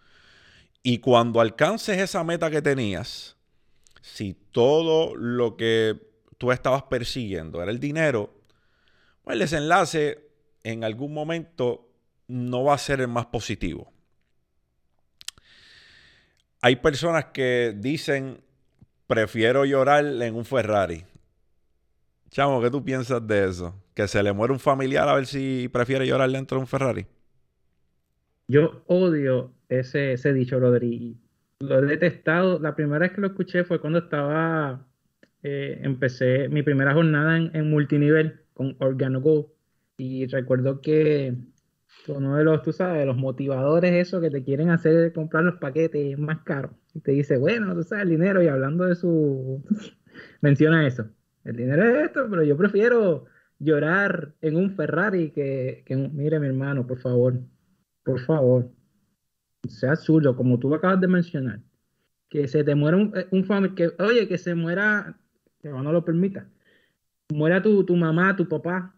Y 0.81 0.97
cuando 0.97 1.39
alcances 1.39 1.99
esa 1.99 2.23
meta 2.23 2.49
que 2.49 2.63
tenías, 2.63 3.37
si 4.01 4.33
todo 4.33 5.15
lo 5.15 5.55
que 5.55 6.01
tú 6.39 6.51
estabas 6.51 6.81
persiguiendo 6.81 7.61
era 7.61 7.69
el 7.69 7.79
dinero, 7.79 8.33
pues 9.21 9.35
el 9.35 9.41
desenlace 9.41 10.31
en 10.63 10.83
algún 10.83 11.13
momento 11.13 11.87
no 12.27 12.63
va 12.63 12.73
a 12.73 12.79
ser 12.79 13.01
el 13.01 13.07
más 13.07 13.27
positivo. 13.27 13.93
hay 16.59 16.77
personas 16.77 17.25
que 17.25 17.75
dicen, 17.77 18.41
prefiero 19.05 19.63
llorar 19.63 20.03
en 20.03 20.33
un 20.33 20.43
Ferrari. 20.43 21.05
Chamo, 22.33 22.59
¿qué 22.63 22.71
tú 22.71 22.83
piensas 22.83 23.27
de 23.27 23.47
eso? 23.47 23.79
Que 23.93 24.07
se 24.07 24.23
le 24.23 24.33
muere 24.33 24.53
un 24.53 24.59
familiar 24.59 25.07
a 25.07 25.13
ver 25.13 25.27
si 25.27 25.69
prefiere 25.71 26.07
llorar 26.07 26.31
dentro 26.31 26.57
de 26.57 26.61
un 26.61 26.67
Ferrari. 26.67 27.05
Yo 28.47 28.83
odio 28.87 29.53
ese, 29.69 30.13
ese 30.13 30.33
dicho, 30.33 30.59
Rodri. 30.59 31.15
Lo 31.59 31.77
he 31.77 31.85
detestado. 31.85 32.57
La 32.57 32.75
primera 32.75 33.01
vez 33.01 33.11
que 33.11 33.21
lo 33.21 33.27
escuché 33.27 33.63
fue 33.63 33.79
cuando 33.79 33.99
estaba, 33.99 34.83
eh, 35.43 35.79
empecé 35.83 36.49
mi 36.49 36.63
primera 36.63 36.95
jornada 36.95 37.37
en, 37.37 37.69
multinivel 37.69 38.41
con 38.55 38.75
OrganoGo. 38.79 39.53
Y 39.97 40.25
recuerdo 40.25 40.81
que 40.81 41.35
uno 42.07 42.37
de 42.37 42.45
los, 42.45 42.63
tú 42.63 42.73
sabes, 42.73 43.05
los 43.05 43.15
motivadores, 43.15 43.93
eso 43.93 44.19
que 44.21 44.31
te 44.31 44.43
quieren 44.43 44.71
hacer 44.71 45.13
comprar 45.13 45.43
los 45.43 45.59
paquetes 45.59 46.17
más 46.17 46.39
caros. 46.39 46.71
Y 46.95 46.99
te 47.01 47.11
dice, 47.11 47.37
bueno, 47.37 47.75
tú 47.75 47.83
sabes, 47.83 48.05
el 48.05 48.09
dinero. 48.09 48.41
Y 48.41 48.47
hablando 48.47 48.85
de 48.85 48.95
su. 48.95 49.63
menciona 50.41 50.87
eso. 50.87 51.07
El 51.43 51.55
dinero 51.57 51.83
es 51.83 52.05
esto, 52.05 52.27
pero 52.29 52.43
yo 52.43 52.57
prefiero 52.57 53.25
llorar 53.59 54.33
en 54.41 54.55
un 54.55 54.75
Ferrari 54.75 55.31
que, 55.31 55.83
que 55.85 55.95
mire, 55.95 56.39
mi 56.39 56.47
hermano, 56.47 56.85
por 56.87 56.99
favor 56.99 57.39
por 58.03 58.19
favor, 58.19 58.69
sea 59.67 59.95
suyo, 59.95 60.35
como 60.35 60.59
tú 60.59 60.73
acabas 60.75 60.99
de 60.99 61.07
mencionar, 61.07 61.61
que 62.29 62.47
se 62.47 62.63
te 62.63 62.75
muera 62.75 62.97
un, 62.97 63.13
un 63.31 63.45
familiar, 63.45 63.75
que, 63.75 64.03
oye, 64.03 64.27
que 64.27 64.37
se 64.37 64.55
muera, 64.55 65.17
que 65.59 65.69
no 65.69 65.91
lo 65.91 66.03
permita, 66.03 66.49
muera 67.33 67.61
tu, 67.61 67.83
tu 67.85 67.95
mamá, 67.95 68.35
tu 68.35 68.47
papá, 68.47 68.95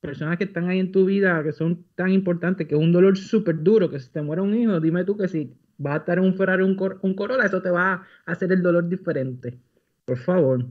personas 0.00 0.36
que 0.36 0.44
están 0.44 0.68
ahí 0.68 0.80
en 0.80 0.90
tu 0.90 1.04
vida, 1.04 1.42
que 1.44 1.52
son 1.52 1.84
tan 1.94 2.10
importantes, 2.10 2.66
que 2.66 2.74
es 2.74 2.80
un 2.80 2.92
dolor 2.92 3.16
súper 3.16 3.62
duro, 3.62 3.88
que 3.88 4.00
si 4.00 4.10
te 4.10 4.22
muera 4.22 4.42
un 4.42 4.54
hijo, 4.54 4.80
dime 4.80 5.04
tú 5.04 5.16
que 5.16 5.28
si 5.28 5.56
va 5.84 5.94
a 5.94 5.98
estar 5.98 6.18
en 6.18 6.24
un 6.24 6.34
Ferrari 6.34 6.64
un, 6.64 6.76
un 7.02 7.14
Corolla, 7.14 7.44
eso 7.44 7.62
te 7.62 7.70
va 7.70 7.92
a 7.92 8.06
hacer 8.26 8.52
el 8.52 8.62
dolor 8.62 8.88
diferente. 8.88 9.60
Por 10.04 10.18
favor. 10.18 10.66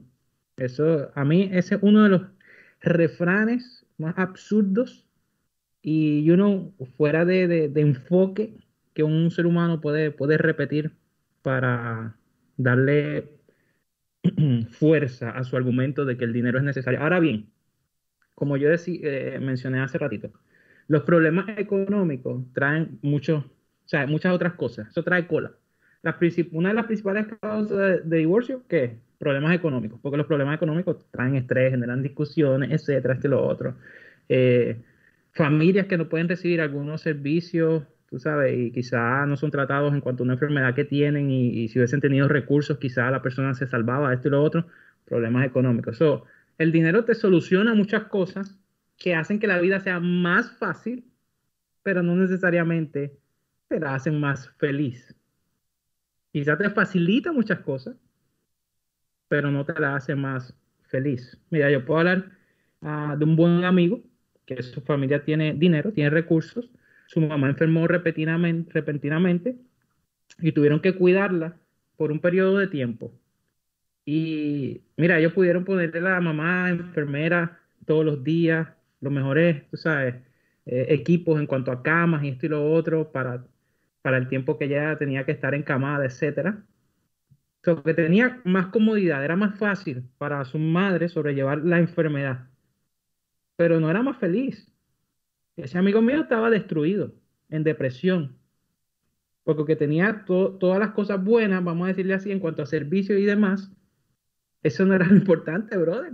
Eso, 0.57 1.11
a 1.15 1.25
mí, 1.25 1.49
ese 1.51 1.75
es 1.75 1.81
uno 1.83 2.03
de 2.03 2.09
los 2.09 2.21
refranes 2.81 3.85
más 3.97 4.17
absurdos 4.17 5.07
y 5.81 6.29
uno 6.29 6.73
fuera 6.97 7.25
de, 7.25 7.71
enfoque 7.75 8.55
que 8.93 9.03
un 9.03 9.31
ser 9.31 9.45
humano 9.45 9.81
puede, 9.81 10.11
puede 10.11 10.37
repetir 10.37 10.91
para 11.41 12.15
darle 12.57 13.29
fuerza 14.69 15.31
a 15.31 15.43
su 15.43 15.57
argumento 15.57 16.05
de 16.05 16.17
que 16.17 16.25
el 16.25 16.33
dinero 16.33 16.57
es 16.59 16.63
necesario. 16.63 17.01
Ahora 17.01 17.19
bien, 17.19 17.49
como 18.35 18.57
yo 18.57 18.69
eh, 18.71 19.39
mencioné 19.41 19.79
hace 19.81 19.97
ratito, 19.97 20.31
los 20.87 21.03
problemas 21.03 21.45
económicos 21.57 22.43
traen 22.53 22.99
muchos, 23.01 23.45
o 23.45 23.49
sea, 23.85 24.07
muchas 24.07 24.33
otras 24.33 24.53
cosas. 24.53 24.89
Eso 24.89 25.03
trae 25.03 25.27
cola. 25.27 25.53
una 26.51 26.69
de 26.69 26.75
las 26.75 26.85
principales 26.85 27.27
causas 27.39 28.09
de, 28.09 28.17
divorcio, 28.17 28.63
¿qué 28.67 28.83
es? 28.83 28.91
Problemas 29.21 29.53
económicos, 29.53 29.99
porque 30.01 30.17
los 30.17 30.25
problemas 30.25 30.55
económicos 30.55 31.05
traen 31.11 31.35
estrés, 31.35 31.69
generan 31.69 32.01
discusiones, 32.01 32.71
etcétera, 32.71 33.13
este 33.13 33.27
lo 33.27 33.45
otro. 33.45 33.75
Eh, 34.27 34.81
familias 35.31 35.85
que 35.85 35.95
no 35.95 36.09
pueden 36.09 36.27
recibir 36.27 36.59
algunos 36.59 37.01
servicios, 37.01 37.83
tú 38.09 38.17
sabes, 38.17 38.57
y 38.57 38.71
quizá 38.71 39.27
no 39.27 39.37
son 39.37 39.51
tratados 39.51 39.93
en 39.93 40.01
cuanto 40.01 40.23
a 40.23 40.25
una 40.25 40.33
enfermedad 40.33 40.73
que 40.73 40.85
tienen 40.85 41.29
y, 41.29 41.67
si 41.67 41.77
hubiesen 41.77 42.01
tenido 42.01 42.27
recursos, 42.27 42.79
quizá 42.79 43.11
la 43.11 43.21
persona 43.21 43.53
se 43.53 43.67
salvaba, 43.67 44.11
esto 44.11 44.29
y 44.29 44.31
lo 44.31 44.41
otro, 44.41 44.65
problemas 45.05 45.45
económicos. 45.45 45.97
So, 45.97 46.25
el 46.57 46.71
dinero 46.71 47.05
te 47.05 47.13
soluciona 47.13 47.75
muchas 47.75 48.05
cosas 48.05 48.57
que 48.97 49.13
hacen 49.13 49.37
que 49.37 49.45
la 49.45 49.59
vida 49.59 49.79
sea 49.81 49.99
más 49.99 50.51
fácil, 50.57 51.05
pero 51.83 52.01
no 52.01 52.15
necesariamente 52.15 53.19
te 53.67 53.79
la 53.79 53.93
hacen 53.93 54.19
más 54.19 54.49
feliz. 54.57 55.15
Quizá 56.31 56.57
te 56.57 56.71
facilita 56.71 57.31
muchas 57.31 57.59
cosas, 57.59 57.95
pero 59.31 59.49
no 59.49 59.63
te 59.63 59.79
la 59.79 59.95
hace 59.95 60.13
más 60.13 60.53
feliz. 60.89 61.39
Mira, 61.51 61.71
yo 61.71 61.85
puedo 61.85 62.01
hablar 62.01 62.31
ah, 62.81 63.15
de 63.17 63.23
un 63.23 63.37
buen 63.37 63.63
amigo 63.63 64.03
que 64.45 64.61
su 64.61 64.81
familia 64.81 65.23
tiene 65.23 65.53
dinero, 65.53 65.93
tiene 65.93 66.09
recursos, 66.09 66.69
su 67.07 67.21
mamá 67.21 67.47
enfermó 67.47 67.87
repentinamente, 67.87 69.55
y 70.39 70.51
tuvieron 70.51 70.81
que 70.81 70.95
cuidarla 70.95 71.55
por 71.95 72.11
un 72.11 72.19
periodo 72.19 72.57
de 72.57 72.67
tiempo. 72.67 73.13
Y 74.03 74.81
mira, 74.97 75.17
ellos 75.17 75.31
pudieron 75.31 75.63
ponerle 75.63 75.99
a 75.99 76.13
la 76.15 76.19
mamá 76.19 76.69
enfermera 76.69 77.57
todos 77.85 78.03
los 78.03 78.25
días, 78.25 78.67
los 78.99 79.13
mejores, 79.13 79.65
tú 79.69 79.77
sabes, 79.77 80.15
eh, 80.65 80.87
equipos 80.89 81.39
en 81.39 81.47
cuanto 81.47 81.71
a 81.71 81.81
camas 81.83 82.21
y 82.25 82.29
esto 82.29 82.47
y 82.47 82.49
lo 82.49 82.69
otro 82.73 83.13
para, 83.13 83.45
para 84.01 84.17
el 84.17 84.27
tiempo 84.27 84.57
que 84.57 84.65
ella 84.65 84.97
tenía 84.97 85.25
que 85.25 85.31
estar 85.31 85.55
encamada, 85.55 86.03
etcétera. 86.05 86.65
So, 87.63 87.83
que 87.83 87.93
tenía 87.93 88.41
más 88.43 88.67
comodidad, 88.67 89.23
era 89.23 89.35
más 89.35 89.57
fácil 89.57 90.03
para 90.17 90.43
su 90.45 90.57
madre 90.57 91.09
sobrellevar 91.09 91.59
la 91.59 91.79
enfermedad 91.79 92.51
pero 93.61 93.79
no 93.79 93.91
era 93.91 94.01
más 94.01 94.17
feliz. 94.17 94.73
Ese 95.55 95.77
amigo 95.77 96.01
mío 96.01 96.21
estaba 96.21 96.49
destruido, 96.49 97.13
en 97.47 97.63
depresión, 97.63 98.39
porque 99.43 99.75
tenía 99.75 100.25
todas 100.25 100.79
las 100.79 100.93
cosas 100.93 101.23
buenas, 101.23 101.63
vamos 101.63 101.85
a 101.85 101.89
decirle 101.89 102.15
así, 102.15 102.31
en 102.31 102.39
cuanto 102.39 102.63
a 102.63 102.65
servicio 102.65 103.19
y 103.19 103.25
demás, 103.25 103.71
eso 104.63 104.83
no 104.83 104.95
era 104.95 105.05
lo 105.05 105.15
importante, 105.15 105.77
brother. 105.77 106.13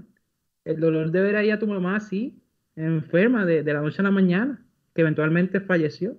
El 0.66 0.82
dolor 0.82 1.10
de 1.12 1.22
ver 1.22 1.38
ahí 1.38 1.50
a 1.50 1.58
tu 1.58 1.68
mamá 1.68 1.96
así, 1.96 2.38
enferma 2.76 3.46
de, 3.46 3.64
la 3.64 3.80
noche 3.80 4.02
a 4.02 4.04
la 4.04 4.12
mañana, 4.12 4.66
que 4.94 5.04
eventualmente 5.04 5.62
falleció. 5.62 6.18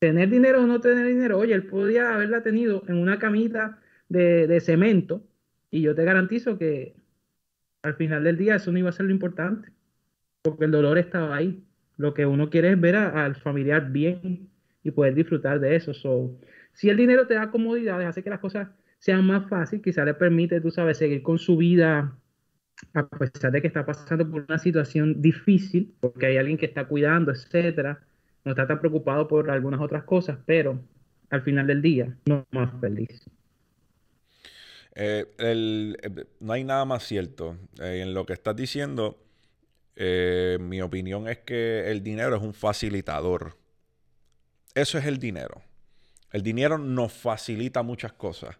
Tener 0.00 0.28
dinero 0.28 0.64
o 0.64 0.66
no 0.66 0.80
tener 0.80 1.06
dinero, 1.06 1.38
oye, 1.38 1.54
él 1.54 1.66
podía 1.66 2.16
haberla 2.16 2.42
tenido 2.42 2.82
en 2.88 2.96
una 2.96 3.20
camita 3.20 3.78
de, 4.08 4.46
de 4.46 4.60
cemento 4.60 5.22
y 5.70 5.82
yo 5.82 5.94
te 5.94 6.04
garantizo 6.04 6.58
que 6.58 6.94
al 7.82 7.94
final 7.94 8.24
del 8.24 8.38
día 8.38 8.56
eso 8.56 8.72
no 8.72 8.78
iba 8.78 8.88
a 8.88 8.92
ser 8.92 9.06
lo 9.06 9.12
importante 9.12 9.70
porque 10.42 10.64
el 10.64 10.70
dolor 10.70 10.98
estaba 10.98 11.36
ahí. 11.36 11.64
Lo 11.96 12.14
que 12.14 12.26
uno 12.26 12.50
quiere 12.50 12.72
es 12.72 12.80
ver 12.80 12.96
al 12.96 13.34
familiar 13.36 13.90
bien 13.90 14.48
y 14.82 14.90
poder 14.90 15.14
disfrutar 15.14 15.60
de 15.60 15.76
eso. 15.76 15.92
si 16.72 16.88
el 16.88 16.96
dinero 16.96 17.26
te 17.26 17.34
da 17.34 17.50
comodidades, 17.50 18.06
hace 18.06 18.22
que 18.22 18.30
las 18.30 18.40
cosas 18.40 18.68
sean 18.98 19.26
más 19.26 19.48
fáciles, 19.48 19.84
quizá 19.84 20.04
le 20.04 20.14
permite, 20.14 20.60
tú 20.60 20.70
sabes, 20.70 20.98
seguir 20.98 21.22
con 21.22 21.38
su 21.38 21.56
vida 21.56 22.16
a 22.94 23.08
pesar 23.08 23.50
de 23.50 23.60
que 23.60 23.66
está 23.66 23.84
pasando 23.84 24.28
por 24.30 24.44
una 24.48 24.58
situación 24.58 25.20
difícil, 25.20 25.94
porque 26.00 26.26
hay 26.26 26.36
alguien 26.36 26.56
que 26.56 26.66
está 26.66 26.86
cuidando, 26.86 27.32
etcétera, 27.32 28.00
no 28.44 28.52
está 28.52 28.68
tan 28.68 28.78
preocupado 28.78 29.26
por 29.26 29.50
algunas 29.50 29.80
otras 29.80 30.04
cosas, 30.04 30.38
pero 30.46 30.80
al 31.30 31.42
final 31.42 31.66
del 31.66 31.82
día 31.82 32.16
no 32.26 32.46
más 32.52 32.72
feliz. 32.80 33.28
Eh, 35.00 35.32
eh, 35.38 36.24
no 36.40 36.52
hay 36.52 36.64
nada 36.64 36.84
más 36.84 37.06
cierto 37.06 37.56
eh, 37.80 38.00
en 38.02 38.14
lo 38.14 38.26
que 38.26 38.32
estás 38.32 38.56
diciendo. 38.56 39.24
Mi 40.60 40.80
opinión 40.80 41.28
es 41.28 41.38
que 41.38 41.90
el 41.90 42.04
dinero 42.04 42.36
es 42.36 42.42
un 42.42 42.54
facilitador. 42.54 43.56
Eso 44.74 44.96
es 44.96 45.06
el 45.06 45.18
dinero. 45.18 45.60
El 46.30 46.44
dinero 46.44 46.78
nos 46.78 47.12
facilita 47.12 47.82
muchas 47.82 48.12
cosas. 48.12 48.56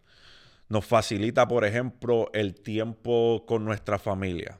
Nos 0.69 0.85
facilita, 0.85 1.47
por 1.47 1.65
ejemplo, 1.65 2.29
el 2.33 2.55
tiempo 2.55 3.45
con 3.47 3.65
nuestra 3.65 4.01
familia. 4.01 4.59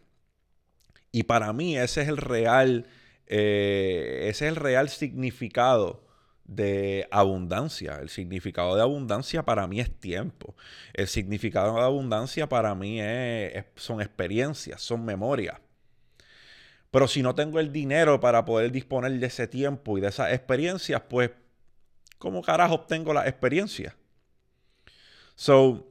Y 1.11 1.25
para 1.25 1.53
mí 1.53 1.77
ese 1.77 2.03
es 2.03 2.09
el 2.09 2.17
real, 2.17 2.87
ese 3.27 4.29
es 4.29 4.43
el 4.43 4.55
real 4.55 4.89
significado 4.89 6.08
de 6.49 7.07
abundancia. 7.13 7.99
El 8.01 8.09
significado 8.09 8.75
de 8.75 8.83
abundancia 8.83 9.45
para 9.45 9.69
mí 9.69 9.79
es 9.79 9.95
tiempo. 10.01 10.57
El 10.95 11.07
significado 11.07 11.77
de 11.77 11.83
abundancia 11.83 12.49
para 12.49 12.75
mí 12.75 12.99
son 13.77 14.01
experiencias, 14.01 14.83
son 14.83 15.05
memorias. 15.05 15.61
Pero 16.91 17.07
si 17.07 17.23
no 17.23 17.35
tengo 17.35 17.61
el 17.61 17.71
dinero 17.71 18.19
para 18.19 18.45
poder 18.45 18.73
disponer 18.73 19.13
de 19.13 19.27
ese 19.27 19.47
tiempo 19.47 19.99
y 19.99 20.01
de 20.01 20.09
esas 20.09 20.33
experiencias, 20.33 21.03
pues, 21.09 21.31
¿cómo 22.19 22.43
carajo 22.43 22.75
obtengo 22.75 23.13
la 23.13 23.29
experiencia? 23.29 23.95
So, 25.35 25.87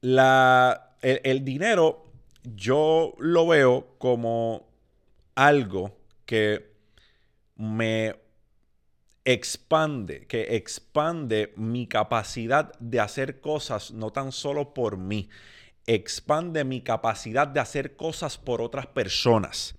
la, 0.00 0.96
el, 1.02 1.44
dinero 1.44 2.06
yo 2.42 3.14
lo 3.18 3.46
veo 3.46 3.96
como 3.98 4.66
algo 5.34 5.96
que 6.24 6.72
me 7.56 8.16
expande, 9.32 10.26
que 10.26 10.56
expande 10.56 11.52
mi 11.54 11.86
capacidad 11.86 12.72
de 12.78 12.98
hacer 12.98 13.42
cosas 13.42 13.90
no 13.90 14.10
tan 14.10 14.32
solo 14.32 14.72
por 14.72 14.96
mí, 14.96 15.28
expande 15.86 16.64
mi 16.64 16.80
capacidad 16.80 17.46
de 17.46 17.60
hacer 17.60 17.94
cosas 17.94 18.38
por 18.38 18.62
otras 18.62 18.86
personas. 18.86 19.74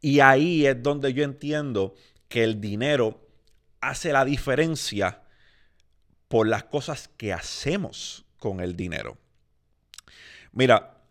Y 0.00 0.18
ahí 0.18 0.66
es 0.66 0.82
donde 0.82 1.14
yo 1.14 1.22
entiendo 1.22 1.94
que 2.28 2.42
el 2.42 2.60
dinero 2.60 3.28
hace 3.80 4.12
la 4.12 4.24
diferencia 4.24 5.22
por 6.26 6.48
las 6.48 6.64
cosas 6.64 7.06
que 7.16 7.32
hacemos 7.32 8.24
con 8.38 8.58
el 8.58 8.74
dinero. 8.74 9.18
Mira, 10.50 11.04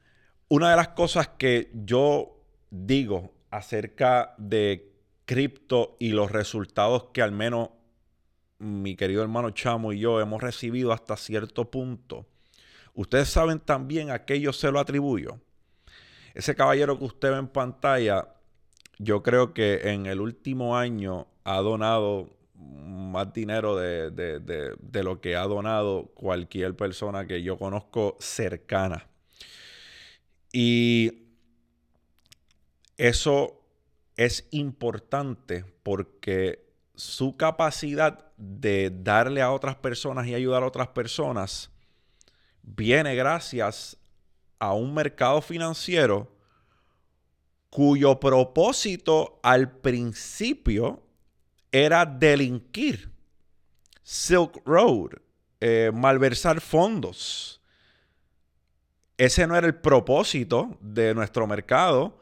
una 0.49 0.71
de 0.71 0.75
las 0.75 0.89
cosas 0.89 1.29
que 1.29 1.71
yo 1.73 2.43
digo 2.69 3.33
acerca 3.51 4.35
de 4.37 4.88
cripto 5.29 5.95
y 5.99 6.09
los 6.09 6.31
resultados 6.31 7.09
que 7.13 7.21
al 7.21 7.31
menos 7.31 7.69
mi 8.57 8.95
querido 8.95 9.21
hermano 9.21 9.51
Chamo 9.51 9.93
y 9.93 9.99
yo 9.99 10.19
hemos 10.19 10.41
recibido 10.41 10.91
hasta 10.91 11.15
cierto 11.17 11.69
punto, 11.69 12.25
ustedes 12.95 13.29
saben 13.29 13.59
también 13.59 14.09
a 14.09 14.25
qué 14.25 14.41
yo 14.41 14.51
se 14.53 14.71
lo 14.71 14.79
atribuyo. 14.79 15.39
Ese 16.33 16.55
caballero 16.55 16.97
que 16.97 17.03
usted 17.05 17.29
ve 17.29 17.37
en 17.37 17.47
pantalla, 17.47 18.27
yo 18.97 19.21
creo 19.21 19.53
que 19.53 19.91
en 19.91 20.07
el 20.07 20.19
último 20.19 20.75
año 20.75 21.27
ha 21.43 21.57
donado 21.57 22.35
más 22.55 23.31
dinero 23.31 23.75
de, 23.75 24.09
de, 24.09 25.03
lo 25.03 25.21
que 25.21 25.35
ha 25.35 25.43
donado 25.43 26.07
cualquier 26.15 26.75
persona 26.75 27.27
que 27.27 27.43
yo 27.43 27.59
conozco 27.59 28.17
cercana. 28.19 29.07
Y 30.51 31.27
eso 32.97 33.58
es 34.19 34.49
importante 34.51 35.63
porque 35.81 36.67
su 36.93 37.37
capacidad 37.37 38.33
de 38.35 38.91
darle 38.93 39.41
a 39.41 39.49
otras 39.49 39.77
personas 39.77 40.27
y 40.27 40.35
ayudar 40.35 40.61
a 40.61 40.67
otras 40.67 40.89
personas 40.89 41.71
viene 42.61 43.15
gracias 43.15 43.95
a 44.59 44.73
un 44.73 44.93
mercado 44.93 45.41
financiero 45.41 46.29
cuyo 47.69 48.19
propósito 48.19 49.39
al 49.41 49.71
principio 49.71 51.01
era 51.71 52.05
delinquir. 52.05 53.13
Silk 54.03 54.61
Road, 54.65 55.11
eh, 55.61 55.91
malversar 55.93 56.59
fondos. 56.59 57.61
Ese 59.17 59.47
no 59.47 59.55
era 59.55 59.67
el 59.67 59.75
propósito 59.75 60.77
de 60.81 61.13
nuestro 61.13 61.47
mercado, 61.47 62.19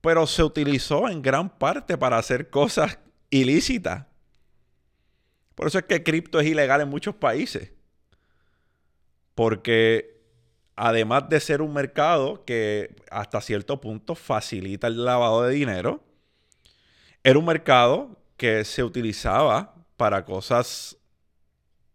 pero 0.00 0.26
se 0.26 0.42
utilizó 0.42 1.08
en 1.08 1.22
gran 1.22 1.48
parte 1.58 1.98
para 1.98 2.18
hacer 2.18 2.50
cosas 2.50 2.98
ilícitas. 3.30 4.06
Por 5.54 5.66
eso 5.66 5.78
es 5.78 5.84
que 5.84 6.02
cripto 6.02 6.38
es 6.38 6.46
ilegal 6.46 6.80
en 6.80 6.88
muchos 6.88 7.14
países. 7.14 7.72
Porque 9.34 10.20
además 10.76 11.28
de 11.28 11.40
ser 11.40 11.62
un 11.62 11.74
mercado 11.74 12.44
que 12.44 12.94
hasta 13.10 13.40
cierto 13.40 13.80
punto 13.80 14.14
facilita 14.14 14.86
el 14.86 15.04
lavado 15.04 15.42
de 15.42 15.54
dinero, 15.54 16.04
era 17.24 17.38
un 17.38 17.44
mercado 17.44 18.16
que 18.36 18.64
se 18.64 18.84
utilizaba 18.84 19.74
para 19.96 20.24
cosas 20.24 20.96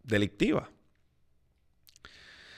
delictivas. 0.02 0.68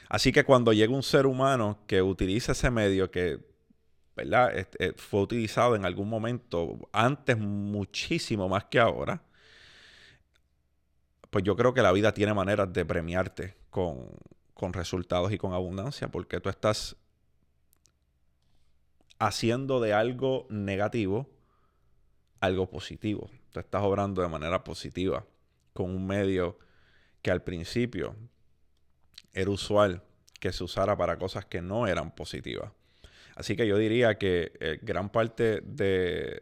Así 0.09 0.33
que 0.33 0.45
cuando 0.45 0.73
llega 0.73 0.93
un 0.93 1.03
ser 1.03 1.27
humano 1.27 1.79
que 1.87 2.03
utiliza 2.03 2.53
ese 2.53 2.71
medio 2.71 3.11
que 3.11 3.39
¿verdad? 4.17 4.51
Eh, 4.79 4.95
fue 4.97 5.21
utilizado 5.21 5.77
en 5.77 5.85
algún 5.85 6.09
momento, 6.09 6.89
antes 6.93 7.39
muchísimo 7.39 8.49
más 8.49 8.65
que 8.65 8.81
ahora, 8.81 9.23
pues 11.31 11.45
yo 11.45 11.55
creo 11.55 11.75
que 11.75 11.83
la 11.83 11.93
vida 11.93 12.15
tiene 12.15 12.35
maneras 12.35 12.73
de 12.73 12.85
premiarte 12.85 13.57
con, 13.71 14.09
con 14.55 14.73
resultados 14.73 15.33
y 15.33 15.39
con 15.39 15.53
abundancia, 15.53 16.09
porque 16.09 16.41
tú 16.41 16.49
estás 16.49 16.97
haciendo 19.19 19.81
de 19.81 19.93
algo 19.93 20.47
negativo 20.51 21.29
algo 22.41 22.69
positivo. 22.69 23.31
Tú 23.51 23.61
estás 23.61 23.83
obrando 23.83 24.23
de 24.23 24.29
manera 24.29 24.65
positiva 24.65 25.25
con 25.73 25.91
un 25.91 26.07
medio 26.07 26.59
que 27.23 27.31
al 27.31 27.43
principio 27.43 28.17
era 29.33 29.51
usual 29.51 30.03
que 30.41 30.53
se 30.53 30.65
usara 30.65 30.97
para 30.97 31.19
cosas 31.19 31.45
que 31.45 31.61
no 31.61 31.87
eran 31.87 32.15
positivas. 32.15 32.73
Así 33.37 33.55
que 33.55 33.67
yo 33.67 33.77
diría 33.77 34.19
que 34.19 34.53
eh, 34.61 34.79
gran 34.81 35.11
parte 35.11 35.61
de, 35.63 36.41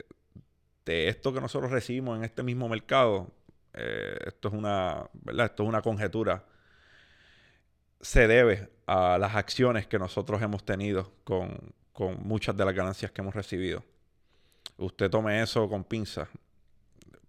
de, 0.87 1.09
esto 1.09 1.35
que 1.35 1.41
nosotros 1.41 1.73
recibimos 1.73 2.17
en 2.17 2.25
este 2.25 2.45
mismo 2.45 2.69
mercado, 2.69 3.33
eh, 3.75 4.17
esto 4.27 4.49
es 4.49 4.55
una. 4.55 5.11
Esto 5.27 5.65
es 5.65 5.69
una 5.69 5.83
conjetura, 5.83 6.45
se 8.01 8.29
debe 8.29 8.71
a 8.87 9.19
las 9.19 9.35
acciones 9.35 9.89
que 9.89 9.99
nosotros 9.99 10.41
hemos 10.41 10.65
tenido 10.65 11.13
con, 11.25 11.75
con 11.93 12.23
muchas 12.23 12.57
de 12.57 12.65
las 12.65 12.75
ganancias 12.75 13.11
que 13.11 13.23
hemos 13.23 13.35
recibido. 13.35 13.83
Usted 14.77 15.11
tome 15.11 15.43
eso 15.43 15.69
con 15.69 15.83
pinza, 15.83 16.29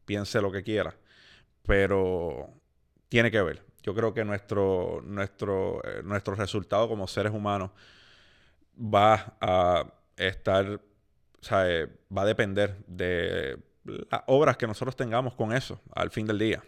piense 0.05 0.39
lo 0.41 0.51
que 0.51 0.61
quiera, 0.61 0.95
pero 1.63 2.49
tiene 3.09 3.31
que 3.31 3.41
ver. 3.41 3.63
Yo 3.81 3.95
creo 3.95 4.13
que 4.13 4.23
nuestro, 4.25 5.01
nuestro, 5.03 5.83
eh, 5.83 6.01
nuestro 6.03 6.35
resultado 6.35 6.87
como 6.87 7.07
seres 7.07 7.33
humanos 7.33 7.71
va 8.77 9.37
a 9.41 9.85
estar, 10.17 10.65
o 10.65 11.43
sea, 11.43 11.69
eh, 11.69 11.87
va 12.15 12.23
a 12.23 12.25
depender 12.25 12.77
de 12.87 13.57
las 13.83 14.21
obras 14.27 14.57
que 14.57 14.67
nosotros 14.67 14.95
tengamos 14.95 15.35
con 15.35 15.53
eso 15.53 15.79
al 15.93 16.09
fin 16.09 16.25
del 16.25 16.39
día. 16.39 16.63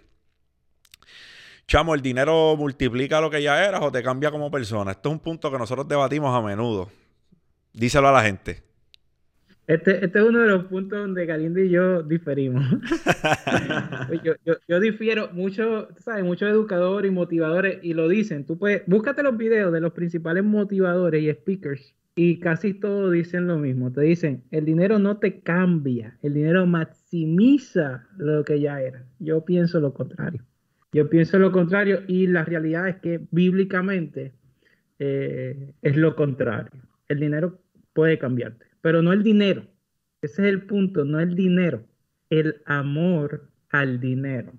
Chamo, 1.68 1.94
¿el 1.94 2.02
dinero 2.02 2.56
multiplica 2.56 3.20
lo 3.20 3.30
que 3.30 3.42
ya 3.42 3.66
eras 3.66 3.82
o 3.82 3.92
te 3.92 4.02
cambia 4.02 4.32
como 4.32 4.50
persona? 4.50 4.92
Esto 4.92 5.10
es 5.10 5.14
un 5.14 5.20
punto 5.20 5.52
que 5.52 5.58
nosotros 5.58 5.88
debatimos 5.88 6.34
a 6.34 6.42
menudo. 6.42 6.90
Díselo 7.74 8.08
a 8.08 8.12
la 8.14 8.24
gente. 8.24 8.64
Este, 9.68 10.06
este, 10.06 10.20
es 10.20 10.26
uno 10.26 10.40
de 10.40 10.48
los 10.48 10.64
puntos 10.66 10.98
donde 10.98 11.26
Galindo 11.26 11.60
y 11.60 11.70
yo 11.70 12.02
diferimos. 12.02 12.64
Pues 14.08 14.22
yo, 14.68 14.80
difiero 14.80 15.30
mucho, 15.34 15.90
¿sabes? 15.98 16.24
Muchos 16.24 16.50
educadores 16.50 17.12
y 17.12 17.14
motivadores 17.14 17.80
y 17.82 17.94
lo 17.94 18.08
dicen. 18.08 18.46
Tú 18.46 18.58
puedes, 18.58 18.84
búscate 18.88 19.22
los 19.24 19.36
videos 19.36 19.74
de 19.74 19.82
los 19.82 19.92
principales 19.92 20.46
motivadores 20.46 21.22
y 21.22 21.32
speakers 21.32 21.94
y 22.16 22.40
casi 22.40 22.74
todos 22.74 23.12
dicen 23.12 23.48
lo 23.48 23.58
mismo. 23.58 23.92
Te 23.92 24.02
dicen, 24.02 24.44
el 24.52 24.64
dinero 24.64 25.00
no 25.00 25.18
te 25.18 25.42
cambia, 25.42 26.18
el 26.22 26.34
dinero 26.34 26.66
maximiza 26.66 28.08
lo 28.18 28.46
que 28.46 28.62
ya 28.62 28.82
era. 28.82 29.04
Yo 29.20 29.44
pienso 29.44 29.82
lo 29.82 29.94
contrario. 29.94 30.42
Yo 30.94 31.10
pienso 31.10 31.38
lo 31.40 31.52
contrario 31.52 32.04
y 32.08 32.28
la 32.28 32.46
realidad 32.46 32.88
es 32.88 32.98
que 32.98 33.20
bíblicamente 33.32 34.32
eh, 35.00 35.74
es 35.82 35.98
lo 35.98 36.16
contrario. 36.16 36.72
El 37.10 37.20
dinero 37.20 37.60
puede 37.94 38.18
cambiarte 38.18 38.67
pero 38.88 39.02
no 39.02 39.12
el 39.12 39.22
dinero. 39.22 39.68
Ese 40.22 40.44
es 40.44 40.48
el 40.48 40.66
punto, 40.66 41.04
no 41.04 41.20
el 41.20 41.36
dinero, 41.36 41.84
el 42.30 42.62
amor 42.66 43.50
al 43.70 44.00
dinero. 44.00 44.54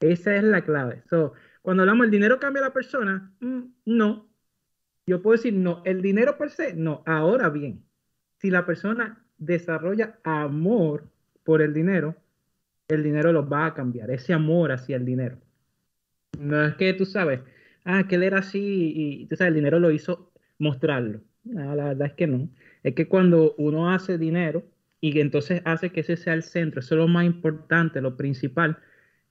Esa 0.00 0.34
es 0.34 0.44
la 0.44 0.64
clave. 0.64 1.02
cuando 1.60 1.82
hablamos 1.82 2.06
el 2.06 2.10
dinero 2.10 2.40
cambia 2.40 2.62
la 2.62 2.72
persona, 2.72 3.34
mm, 3.38 3.60
no. 3.84 4.30
Yo 5.06 5.20
puedo 5.20 5.36
decir 5.36 5.52
no, 5.52 5.82
el 5.84 6.00
dinero 6.00 6.38
per 6.38 6.48
se, 6.48 6.72
no. 6.72 7.02
Ahora 7.04 7.50
bien, 7.50 7.84
si 8.38 8.48
la 8.48 8.64
persona 8.64 9.22
desarrolla 9.36 10.20
amor 10.24 11.10
por 11.44 11.60
el 11.60 11.74
dinero, 11.74 12.16
el 12.88 13.02
dinero 13.02 13.30
lo 13.30 13.46
va 13.46 13.66
a 13.66 13.74
cambiar, 13.74 14.10
ese 14.10 14.32
amor 14.32 14.72
hacia 14.72 14.96
el 14.96 15.04
dinero. 15.04 15.36
No 16.40 16.64
es 16.64 16.76
que 16.76 16.94
tú 16.94 17.04
sabes, 17.04 17.40
ah, 17.84 18.08
que 18.08 18.14
él 18.14 18.22
era 18.22 18.38
así 18.38 18.92
y 18.96 19.26
tú 19.26 19.36
sabes, 19.36 19.50
el 19.50 19.56
dinero 19.56 19.78
lo 19.80 19.90
hizo 19.90 20.32
mostrarlo. 20.58 21.20
La 21.52 21.74
verdad 21.74 22.06
es 22.08 22.12
que 22.14 22.26
no 22.26 22.48
es 22.86 22.94
que 22.94 23.08
cuando 23.08 23.56
uno 23.58 23.90
hace 23.90 24.16
dinero 24.16 24.64
y 25.00 25.18
entonces 25.18 25.60
hace 25.64 25.90
que 25.90 26.00
ese 26.00 26.16
sea 26.16 26.34
el 26.34 26.44
centro, 26.44 26.78
eso 26.78 26.94
es 26.94 26.98
lo 27.00 27.08
más 27.08 27.26
importante, 27.26 28.00
lo 28.00 28.16
principal, 28.16 28.78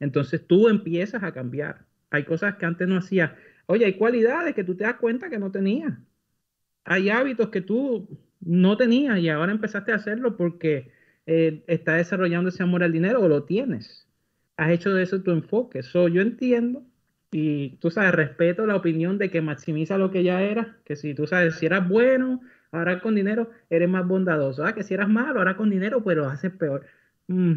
entonces 0.01 0.45
tú 0.45 0.67
empiezas 0.67 1.23
a 1.23 1.31
cambiar. 1.31 1.85
Hay 2.09 2.25
cosas 2.25 2.57
que 2.57 2.65
antes 2.65 2.85
no 2.85 2.97
hacías. 2.97 3.31
Oye, 3.67 3.85
hay 3.85 3.93
cualidades 3.93 4.55
que 4.55 4.65
tú 4.65 4.75
te 4.75 4.83
das 4.83 4.95
cuenta 4.95 5.29
que 5.29 5.39
no 5.39 5.51
tenías. 5.51 5.93
Hay 6.83 7.09
hábitos 7.09 7.49
que 7.49 7.61
tú 7.61 8.09
no 8.41 8.75
tenías 8.75 9.19
y 9.19 9.29
ahora 9.29 9.53
empezaste 9.53 9.93
a 9.93 9.95
hacerlo 9.95 10.35
porque 10.35 10.91
eh, 11.25 11.63
estás 11.67 11.97
desarrollando 11.97 12.49
ese 12.49 12.63
amor 12.63 12.83
al 12.83 12.91
dinero 12.91 13.21
o 13.21 13.29
lo 13.29 13.43
tienes. 13.45 14.05
Has 14.57 14.71
hecho 14.71 14.93
de 14.93 15.03
eso 15.03 15.23
tu 15.23 15.31
enfoque. 15.31 15.81
So, 15.81 16.09
yo 16.09 16.21
entiendo 16.21 16.85
y 17.37 17.75
tú 17.81 17.91
sabes, 17.91 18.13
respeto 18.13 18.65
la 18.65 18.77
opinión 18.77 19.17
de 19.17 19.29
que 19.29 19.41
maximiza 19.41 19.97
lo 19.97 20.09
que 20.09 20.23
ya 20.23 20.41
era, 20.41 20.77
que 20.85 20.95
si 20.95 21.13
tú 21.13 21.27
sabes, 21.27 21.55
si 21.55 21.65
eras 21.65 21.85
bueno, 21.85 22.39
ahora 22.71 23.01
con 23.01 23.13
dinero 23.13 23.51
eres 23.69 23.89
más 23.89 24.07
bondadoso. 24.07 24.63
Ah, 24.63 24.73
que 24.73 24.83
si 24.83 24.93
eras 24.93 25.09
malo, 25.09 25.39
ahora 25.39 25.57
con 25.57 25.69
dinero, 25.69 26.01
pues 26.01 26.15
lo 26.15 26.29
haces 26.29 26.53
peor. 26.53 26.85
Mm. 27.27 27.55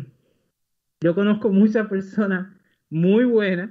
Yo 1.00 1.14
conozco 1.14 1.50
muchas 1.50 1.86
personas 1.86 2.48
muy 2.90 3.22
buenas 3.22 3.70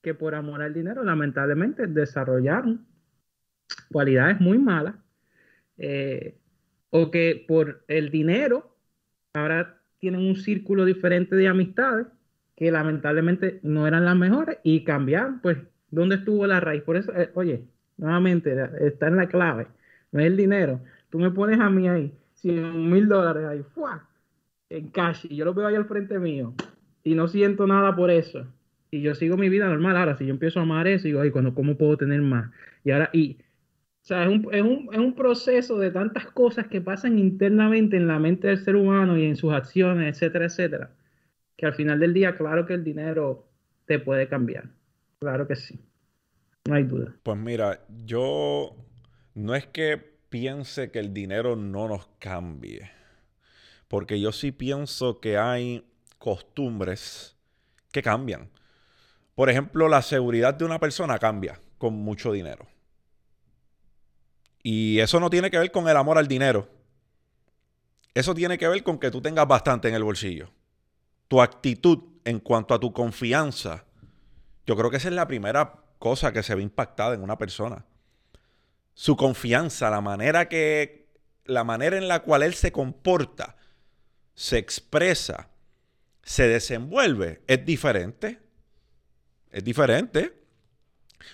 que 0.00 0.14
por 0.14 0.36
amor 0.36 0.62
al 0.62 0.74
dinero, 0.74 1.02
lamentablemente, 1.02 1.88
desarrollaron 1.88 2.86
cualidades 3.90 4.40
muy 4.40 4.58
malas. 4.58 4.94
Eh, 5.76 6.38
o 6.90 7.10
que 7.10 7.44
por 7.48 7.82
el 7.88 8.10
dinero 8.10 8.76
ahora 9.34 9.82
tienen 9.98 10.20
un 10.20 10.36
círculo 10.36 10.84
diferente 10.84 11.34
de 11.34 11.48
amistades 11.48 12.06
que 12.58 12.70
lamentablemente 12.70 13.60
no 13.62 13.86
eran 13.86 14.04
las 14.04 14.16
mejores 14.16 14.58
y 14.64 14.84
cambiaron, 14.84 15.40
pues, 15.40 15.58
¿dónde 15.90 16.16
estuvo 16.16 16.46
la 16.46 16.60
raíz? 16.60 16.82
Por 16.82 16.96
eso, 16.96 17.12
eh, 17.16 17.30
oye, 17.34 17.64
nuevamente, 17.96 18.54
está 18.80 19.06
en 19.06 19.16
la 19.16 19.28
clave 19.28 19.68
no 20.12 20.20
es 20.20 20.26
el 20.26 20.36
dinero. 20.36 20.80
Tú 21.10 21.18
me 21.18 21.30
pones 21.30 21.60
a 21.60 21.70
mí 21.70 21.88
ahí 21.88 22.12
100 22.34 22.90
mil 22.90 23.08
dólares 23.08 23.44
ahí, 23.46 23.62
¡fua! 23.74 24.04
en 24.70 24.88
cash, 24.88 25.26
y 25.30 25.36
yo 25.36 25.46
lo 25.46 25.54
veo 25.54 25.66
ahí 25.66 25.74
al 25.74 25.86
frente 25.86 26.18
mío, 26.18 26.54
y 27.02 27.14
no 27.14 27.26
siento 27.26 27.66
nada 27.66 27.96
por 27.96 28.10
eso. 28.10 28.46
Y 28.90 29.00
yo 29.00 29.14
sigo 29.14 29.36
mi 29.36 29.48
vida 29.48 29.66
normal. 29.66 29.96
Ahora, 29.96 30.16
si 30.16 30.26
yo 30.26 30.30
empiezo 30.30 30.60
a 30.60 30.62
amar 30.62 30.86
eso, 30.86 31.04
digo, 31.04 31.20
ay, 31.20 31.30
¿cómo 31.30 31.76
puedo 31.76 31.96
tener 31.96 32.20
más? 32.20 32.50
Y 32.84 32.90
ahora, 32.90 33.08
y, 33.12 33.38
o 34.02 34.04
sea, 34.04 34.24
es 34.24 34.28
un, 34.28 34.48
es, 34.52 34.62
un, 34.62 34.88
es 34.92 34.98
un 34.98 35.14
proceso 35.14 35.78
de 35.78 35.90
tantas 35.90 36.26
cosas 36.26 36.66
que 36.66 36.80
pasan 36.80 37.18
internamente 37.18 37.96
en 37.96 38.06
la 38.06 38.18
mente 38.18 38.48
del 38.48 38.58
ser 38.58 38.76
humano 38.76 39.16
y 39.16 39.24
en 39.24 39.36
sus 39.36 39.52
acciones, 39.52 40.14
etcétera, 40.14 40.46
etcétera. 40.46 40.90
Que 41.58 41.66
al 41.66 41.74
final 41.74 41.98
del 41.98 42.14
día, 42.14 42.36
claro 42.36 42.64
que 42.64 42.74
el 42.74 42.84
dinero 42.84 43.46
te 43.84 43.98
puede 43.98 44.28
cambiar. 44.28 44.70
Claro 45.18 45.48
que 45.48 45.56
sí. 45.56 45.78
No 46.66 46.74
hay 46.74 46.84
duda. 46.84 47.16
Pues 47.24 47.36
mira, 47.36 47.84
yo 48.04 48.76
no 49.34 49.54
es 49.56 49.66
que 49.66 49.98
piense 50.28 50.92
que 50.92 51.00
el 51.00 51.12
dinero 51.12 51.56
no 51.56 51.88
nos 51.88 52.08
cambie, 52.20 52.90
porque 53.88 54.20
yo 54.20 54.30
sí 54.30 54.52
pienso 54.52 55.20
que 55.20 55.36
hay 55.36 55.84
costumbres 56.18 57.36
que 57.90 58.02
cambian. 58.02 58.50
Por 59.34 59.50
ejemplo, 59.50 59.88
la 59.88 60.02
seguridad 60.02 60.54
de 60.54 60.64
una 60.64 60.78
persona 60.78 61.18
cambia 61.18 61.60
con 61.78 61.94
mucho 61.94 62.32
dinero. 62.32 62.68
Y 64.62 65.00
eso 65.00 65.18
no 65.18 65.28
tiene 65.28 65.50
que 65.50 65.58
ver 65.58 65.72
con 65.72 65.88
el 65.88 65.96
amor 65.96 66.18
al 66.18 66.28
dinero. 66.28 66.68
Eso 68.14 68.34
tiene 68.34 68.58
que 68.58 68.68
ver 68.68 68.82
con 68.84 68.98
que 68.98 69.10
tú 69.10 69.20
tengas 69.20 69.48
bastante 69.48 69.88
en 69.88 69.94
el 69.94 70.04
bolsillo. 70.04 70.50
Tu 71.28 71.40
actitud 71.40 71.98
en 72.24 72.40
cuanto 72.40 72.74
a 72.74 72.80
tu 72.80 72.92
confianza. 72.92 73.84
Yo 74.66 74.76
creo 74.76 74.90
que 74.90 74.96
esa 74.98 75.08
es 75.08 75.14
la 75.14 75.28
primera 75.28 75.74
cosa 75.98 76.32
que 76.32 76.42
se 76.42 76.54
ve 76.54 76.62
impactada 76.62 77.14
en 77.14 77.22
una 77.22 77.38
persona. 77.38 77.84
Su 78.94 79.16
confianza, 79.16 79.90
la 79.90 80.00
manera 80.00 80.48
que 80.48 81.08
la 81.44 81.64
manera 81.64 81.96
en 81.96 82.08
la 82.08 82.20
cual 82.20 82.42
él 82.42 82.54
se 82.54 82.70
comporta, 82.72 83.56
se 84.34 84.58
expresa, 84.58 85.48
se 86.22 86.46
desenvuelve 86.46 87.42
es 87.46 87.64
diferente. 87.64 88.38
Es 89.50 89.64
diferente. 89.64 90.38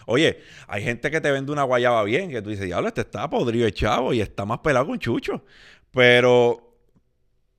Oye, 0.06 0.40
hay 0.68 0.82
gente 0.82 1.10
que 1.10 1.20
te 1.20 1.30
vende 1.30 1.52
una 1.52 1.64
guayaba 1.64 2.04
bien, 2.04 2.30
que 2.30 2.40
tú 2.40 2.50
dices, 2.50 2.64
diablo, 2.64 2.88
este 2.88 3.02
está 3.02 3.28
podrido 3.28 3.68
chavo 3.70 4.12
y 4.14 4.20
está 4.20 4.44
más 4.44 4.60
pelado 4.60 4.86
un 4.86 4.98
chucho. 4.98 5.44
Pero, 5.90 6.63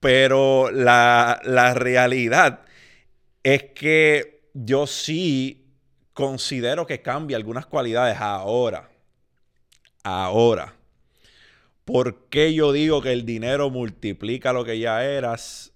pero 0.05 0.69
la, 0.69 1.41
la 1.45 1.73
realidad 1.73 2.59
es 3.41 3.63
que 3.73 4.43
yo 4.53 4.85
sí 4.85 5.65
considero 6.13 6.85
que 6.85 7.01
cambia 7.01 7.37
algunas 7.37 7.65
cualidades 7.65 8.17
ahora. 8.19 8.87
Ahora. 10.03 10.75
¿Por 11.85 12.29
qué 12.29 12.53
yo 12.53 12.71
digo 12.71 13.01
que 13.01 13.13
el 13.13 13.25
dinero 13.25 13.71
multiplica 13.71 14.53
lo 14.53 14.63
que 14.63 14.77
ya 14.77 15.03
eras 15.03 15.73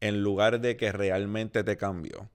en 0.00 0.22
lugar 0.22 0.60
de 0.60 0.76
que 0.76 0.92
realmente 0.92 1.64
te 1.64 1.78
cambió? 1.78 2.28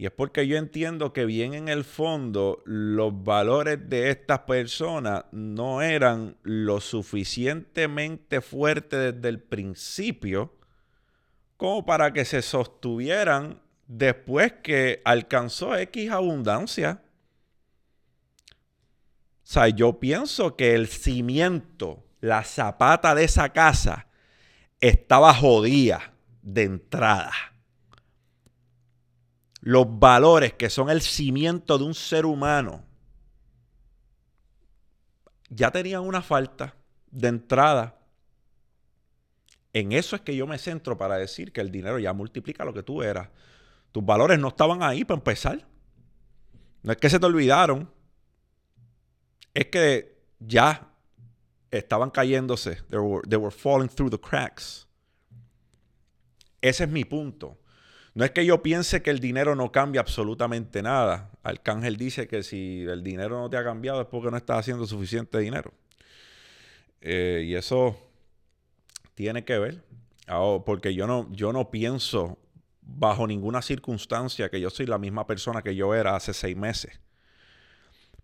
Y 0.00 0.06
es 0.06 0.12
porque 0.12 0.46
yo 0.46 0.56
entiendo 0.56 1.12
que 1.12 1.26
bien 1.26 1.52
en 1.52 1.68
el 1.68 1.84
fondo 1.84 2.62
los 2.64 3.22
valores 3.22 3.90
de 3.90 4.08
estas 4.08 4.38
personas 4.38 5.26
no 5.30 5.82
eran 5.82 6.38
lo 6.42 6.80
suficientemente 6.80 8.40
fuertes 8.40 9.12
desde 9.12 9.28
el 9.28 9.40
principio 9.42 10.54
como 11.58 11.84
para 11.84 12.14
que 12.14 12.24
se 12.24 12.40
sostuvieran 12.40 13.60
después 13.88 14.54
que 14.62 15.02
alcanzó 15.04 15.76
X 15.76 16.10
abundancia. 16.10 17.02
O 18.48 18.54
sea, 19.42 19.68
yo 19.68 20.00
pienso 20.00 20.56
que 20.56 20.74
el 20.74 20.88
cimiento, 20.88 22.02
la 22.22 22.42
zapata 22.44 23.14
de 23.14 23.24
esa 23.24 23.50
casa, 23.50 24.06
estaba 24.80 25.34
jodida 25.34 26.14
de 26.40 26.62
entrada 26.62 27.49
los 29.60 29.86
valores 29.98 30.54
que 30.54 30.70
son 30.70 30.90
el 30.90 31.02
cimiento 31.02 31.78
de 31.78 31.84
un 31.84 31.94
ser 31.94 32.26
humano, 32.26 32.84
ya 35.50 35.70
tenían 35.70 36.02
una 36.02 36.22
falta 36.22 36.74
de 37.10 37.28
entrada. 37.28 37.98
En 39.72 39.92
eso 39.92 40.16
es 40.16 40.22
que 40.22 40.34
yo 40.34 40.46
me 40.46 40.58
centro 40.58 40.96
para 40.96 41.16
decir 41.16 41.52
que 41.52 41.60
el 41.60 41.70
dinero 41.70 41.98
ya 41.98 42.12
multiplica 42.12 42.64
lo 42.64 42.72
que 42.72 42.82
tú 42.82 43.02
eras. 43.02 43.28
Tus 43.92 44.04
valores 44.04 44.38
no 44.38 44.48
estaban 44.48 44.82
ahí 44.82 45.04
para 45.04 45.18
empezar. 45.18 45.66
No 46.82 46.92
es 46.92 46.98
que 46.98 47.10
se 47.10 47.18
te 47.18 47.26
olvidaron. 47.26 47.90
Es 49.52 49.66
que 49.66 50.16
ya 50.38 50.88
estaban 51.70 52.10
cayéndose. 52.10 52.76
They 52.88 52.98
were, 52.98 53.28
they 53.28 53.38
were 53.38 53.54
falling 53.54 53.88
through 53.88 54.10
the 54.10 54.20
cracks. 54.20 54.86
Ese 56.60 56.84
es 56.84 56.90
mi 56.90 57.04
punto. 57.04 57.59
No 58.14 58.24
es 58.24 58.32
que 58.32 58.44
yo 58.44 58.62
piense 58.62 59.02
que 59.02 59.10
el 59.10 59.20
dinero 59.20 59.54
no 59.54 59.70
cambia 59.70 60.00
absolutamente 60.00 60.82
nada. 60.82 61.30
Arcángel 61.42 61.96
dice 61.96 62.26
que 62.26 62.42
si 62.42 62.82
el 62.82 63.04
dinero 63.04 63.40
no 63.40 63.48
te 63.48 63.56
ha 63.56 63.64
cambiado 63.64 64.00
es 64.00 64.08
porque 64.08 64.30
no 64.30 64.36
estás 64.36 64.58
haciendo 64.58 64.86
suficiente 64.86 65.38
dinero. 65.38 65.72
Eh, 67.00 67.44
y 67.46 67.54
eso 67.54 67.96
tiene 69.14 69.44
que 69.44 69.58
ver. 69.58 69.84
porque 70.64 70.94
yo 70.94 71.06
no, 71.06 71.28
yo 71.32 71.52
no 71.52 71.70
pienso 71.70 72.38
bajo 72.82 73.26
ninguna 73.26 73.62
circunstancia 73.62 74.48
que 74.48 74.60
yo 74.60 74.70
soy 74.70 74.86
la 74.86 74.98
misma 74.98 75.26
persona 75.26 75.62
que 75.62 75.74
yo 75.74 75.94
era 75.94 76.16
hace 76.16 76.34
seis 76.34 76.56
meses. 76.56 77.00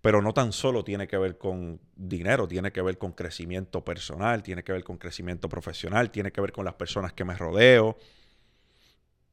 Pero 0.01 0.23
no 0.23 0.35
tan 0.35 0.53
solo 0.53 0.85
tiene 0.85 1.09
que 1.09 1.17
ver 1.17 1.39
con 1.39 1.81
dinero, 1.95 2.47
tiene 2.47 2.73
que 2.73 2.83
ver 2.83 2.99
con 2.99 3.13
crecimiento 3.13 3.85
personal, 3.85 4.43
tiene 4.43 4.63
que 4.63 4.73
ver 4.73 4.85
con 4.85 4.99
crecimiento 4.99 5.49
profesional, 5.49 6.11
tiene 6.11 6.33
que 6.33 6.41
ver 6.41 6.53
con 6.53 6.65
las 6.65 6.75
personas 6.75 7.13
que 7.13 7.25
me 7.25 7.37
rodeo, 7.37 7.97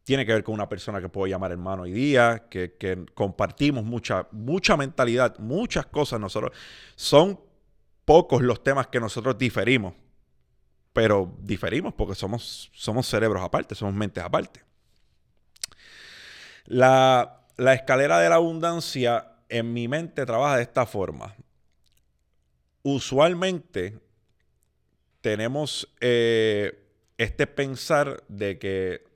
tiene 0.04 0.26
que 0.26 0.34
ver 0.34 0.44
con 0.44 0.54
una 0.54 0.68
persona 0.68 1.00
que 1.00 1.10
puedo 1.10 1.28
llamar 1.28 1.52
hermano 1.52 1.84
hoy 1.84 1.92
día, 1.92 2.48
que, 2.50 3.06
compartimos 3.14 3.84
mucha, 3.84 4.28
mucha 4.32 4.76
mentalidad, 4.76 5.38
muchas 5.40 5.86
cosas 5.86 6.20
nosotros. 6.20 6.52
Son 6.96 7.40
pocos 8.04 8.42
los 8.42 8.64
temas 8.64 8.88
que 8.88 9.00
nosotros 9.00 9.38
diferimos, 9.38 9.94
pero 10.92 11.34
diferimos 11.40 11.94
porque 11.94 12.16
somos, 12.16 12.70
somos 12.74 13.08
cerebros 13.08 13.42
aparte, 13.42 13.76
somos 13.76 13.94
mentes 13.94 14.24
aparte. 14.24 14.62
La, 16.66 17.40
escalera 17.58 18.20
de 18.20 18.30
la 18.30 18.36
abundancia 18.36 19.32
en 19.48 19.72
mi 19.74 19.88
mente 19.88 20.26
trabaja 20.26 20.58
de 20.58 20.64
esta 20.64 20.86
forma. 20.86 21.34
Usualmente 22.82 24.00
tenemos 25.22 25.94
eh, 26.02 26.90
este 27.18 27.48
pensar 27.48 28.22
de 28.28 28.60
que 28.60 29.13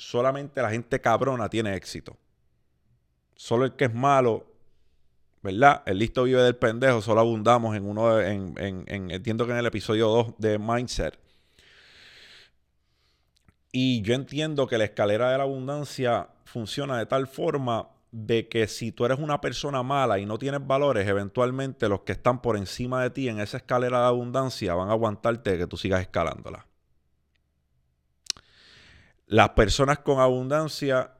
solamente 0.00 0.62
la 0.62 0.70
gente 0.70 1.00
cabrona 1.00 1.48
tiene 1.48 1.74
éxito. 1.74 2.16
Solo 3.34 3.66
el 3.66 3.72
que 3.72 3.84
es 3.84 3.94
malo, 3.94 4.46
¿verdad? 5.42 5.82
El 5.86 5.98
listo 5.98 6.24
vive 6.24 6.42
del 6.42 6.56
pendejo, 6.56 7.02
solo 7.02 7.20
abundamos 7.20 7.76
en 7.76 7.86
uno, 7.86 8.20
en, 8.20 8.54
entiendo 8.86 9.46
que 9.46 9.52
en 9.52 9.58
el 9.58 9.66
episodio 9.66 10.08
2 10.08 10.34
de 10.38 10.58
Mindset. 10.58 11.18
Y 13.72 14.02
yo 14.02 14.14
entiendo 14.14 14.66
que 14.66 14.78
la 14.78 14.84
escalera 14.84 15.30
de 15.30 15.38
la 15.38 15.44
abundancia 15.44 16.28
funciona 16.44 16.98
de 16.98 17.06
tal 17.06 17.26
forma 17.26 17.88
de 18.10 18.48
que 18.48 18.66
si 18.66 18.90
tú 18.90 19.04
eres 19.04 19.18
una 19.20 19.40
persona 19.40 19.82
mala 19.82 20.18
y 20.18 20.26
no 20.26 20.38
tienes 20.38 20.66
valores, 20.66 21.06
eventualmente 21.06 21.88
los 21.88 22.00
que 22.00 22.12
están 22.12 22.42
por 22.42 22.56
encima 22.56 23.02
de 23.02 23.10
ti 23.10 23.28
en 23.28 23.38
esa 23.38 23.58
escalera 23.58 24.00
de 24.00 24.06
abundancia 24.06 24.74
van 24.74 24.88
a 24.88 24.92
aguantarte 24.92 25.56
que 25.58 25.66
tú 25.66 25.76
sigas 25.76 26.00
escalándola. 26.00 26.66
Las 29.30 29.50
personas 29.50 30.00
con 30.00 30.18
abundancia, 30.18 31.12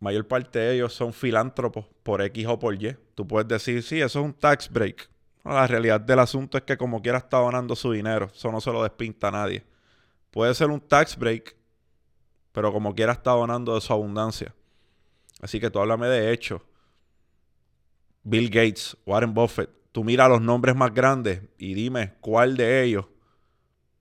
mayor 0.00 0.26
parte 0.26 0.58
de 0.58 0.74
ellos 0.74 0.92
son 0.92 1.12
filántropos 1.12 1.86
por 2.02 2.20
X 2.20 2.46
o 2.48 2.58
por 2.58 2.74
Y. 2.74 2.96
Tú 3.14 3.28
puedes 3.28 3.46
decir, 3.46 3.80
sí, 3.84 4.00
eso 4.00 4.18
es 4.18 4.24
un 4.24 4.34
tax 4.34 4.68
break. 4.68 5.08
la 5.44 5.68
realidad 5.68 6.00
del 6.00 6.18
asunto 6.18 6.58
es 6.58 6.64
que 6.64 6.76
como 6.76 7.00
quiera 7.00 7.18
está 7.18 7.36
donando 7.36 7.76
su 7.76 7.92
dinero. 7.92 8.28
Eso 8.34 8.50
no 8.50 8.60
se 8.60 8.72
lo 8.72 8.82
despinta 8.82 9.28
a 9.28 9.30
nadie. 9.30 9.64
Puede 10.32 10.52
ser 10.52 10.68
un 10.68 10.80
tax 10.80 11.16
break, 11.16 11.56
pero 12.50 12.72
como 12.72 12.92
quiera 12.92 13.12
está 13.12 13.30
donando 13.30 13.76
de 13.76 13.80
su 13.82 13.92
abundancia. 13.92 14.52
Así 15.40 15.60
que 15.60 15.70
tú 15.70 15.78
háblame 15.78 16.08
de 16.08 16.32
hecho. 16.32 16.60
Bill 18.24 18.50
Gates, 18.50 18.96
Warren 19.06 19.32
Buffett. 19.32 19.70
Tú 19.92 20.02
mira 20.02 20.28
los 20.28 20.40
nombres 20.40 20.74
más 20.74 20.92
grandes 20.92 21.40
y 21.56 21.74
dime 21.74 22.14
cuál 22.20 22.56
de 22.56 22.82
ellos 22.82 23.06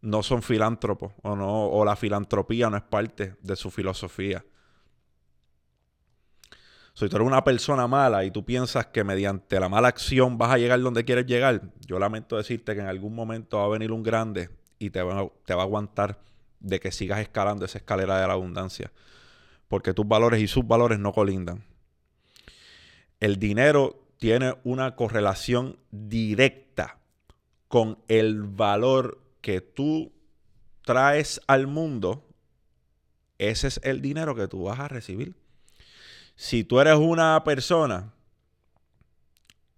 no 0.06 0.22
son 0.24 0.44
filántropos 0.44 1.13
o, 1.24 1.36
no, 1.36 1.68
o 1.68 1.84
la 1.84 1.96
filantropía 1.96 2.70
no 2.70 2.78
es 2.78 2.84
parte 2.84 3.36
de 3.41 3.56
su 3.56 3.72
filosofía. 3.72 4.46
Si 6.94 7.10
tú 7.10 7.18
eres 7.18 7.28
una 7.28 7.44
persona 7.44 7.88
mala 7.88 8.24
y 8.24 8.32
tú 8.32 8.46
piensas 8.46 8.86
que 8.88 9.04
mediante 9.04 9.60
la 9.60 9.68
mala 9.68 9.89
acción 9.89 10.38
vas 10.38 10.52
a 10.52 10.58
llegar 10.58 10.80
donde 10.80 11.04
quieres 11.04 11.26
llegar, 11.26 11.74
yo 11.86 12.00
lamento 12.00 12.38
decirte 12.38 12.74
que 12.74 12.82
en 12.82 12.88
algún 12.88 13.13
momento 13.13 13.58
va 13.58 13.65
a 13.65 13.70
venir 13.70 13.91
un 13.91 14.04
grande 14.04 14.50
y 14.80 14.91
te 14.91 15.02
va, 15.02 15.22
a 15.22 15.62
aguantar 15.62 16.20
de 16.60 16.80
que 16.80 16.91
sigas 16.91 17.20
escalando 17.20 17.65
esa 17.65 17.80
escalera 17.80 18.22
de 18.22 18.28
la 18.28 18.34
abundancia. 18.34 18.94
Porque 19.68 19.94
tus 19.94 20.08
valores 20.08 20.39
y 20.39 20.48
sus 20.48 20.65
valores 20.65 21.00
no 21.00 21.12
colindan. 21.12 21.65
El 23.20 23.39
dinero 23.39 24.08
tiene 24.18 24.56
una 24.63 24.96
correlación 24.96 25.78
directa 25.91 27.00
con 27.68 27.98
el 28.08 28.44
valor 28.44 29.25
que 29.45 29.62
tú 29.62 30.12
traes 30.81 31.39
al 31.45 31.67
mundo, 31.67 32.27
ese 33.38 33.67
es 33.67 33.79
el 33.84 34.01
dinero 34.01 34.34
que 34.34 34.47
tú 34.47 34.63
vas 34.63 34.79
a 34.79 34.88
recibir. 34.88 35.36
Si 36.36 36.63
tú 36.63 36.79
eres 36.79 36.95
una 36.95 37.43
persona 37.43 38.12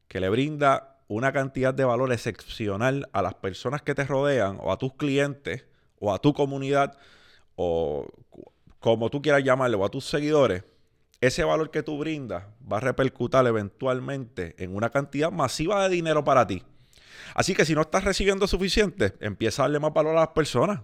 que 0.07 0.21
le 0.21 0.29
brinda 0.29 1.01
una 1.09 1.33
cantidad 1.33 1.73
de 1.73 1.83
valor 1.83 2.13
excepcional 2.13 3.09
a 3.11 3.21
las 3.21 3.33
personas 3.33 3.81
que 3.81 3.93
te 3.93 4.05
rodean 4.05 4.57
o 4.61 4.71
a 4.71 4.77
tus 4.77 4.93
clientes 4.93 5.65
o 5.99 6.13
a 6.13 6.19
tu 6.19 6.33
comunidad 6.33 6.97
o 7.57 8.07
como 8.79 9.09
tú 9.09 9.21
quieras 9.21 9.43
llamarle 9.43 9.75
o 9.75 9.83
a 9.83 9.89
tus 9.89 10.05
seguidores, 10.05 10.63
ese 11.19 11.43
valor 11.43 11.71
que 11.71 11.83
tú 11.83 11.97
brindas 11.97 12.45
va 12.71 12.77
a 12.77 12.79
repercutir 12.79 13.45
eventualmente 13.45 14.55
en 14.63 14.73
una 14.73 14.91
cantidad 14.91 15.29
masiva 15.29 15.83
de 15.83 15.93
dinero 15.93 16.23
para 16.23 16.47
ti. 16.47 16.63
Así 17.33 17.53
que 17.53 17.65
si 17.65 17.75
no 17.75 17.81
estás 17.81 18.03
recibiendo 18.03 18.47
suficiente, 18.47 19.15
empieza 19.19 19.61
a 19.61 19.65
darle 19.65 19.79
más 19.79 19.93
valor 19.93 20.17
a 20.17 20.21
las 20.21 20.29
personas. 20.29 20.81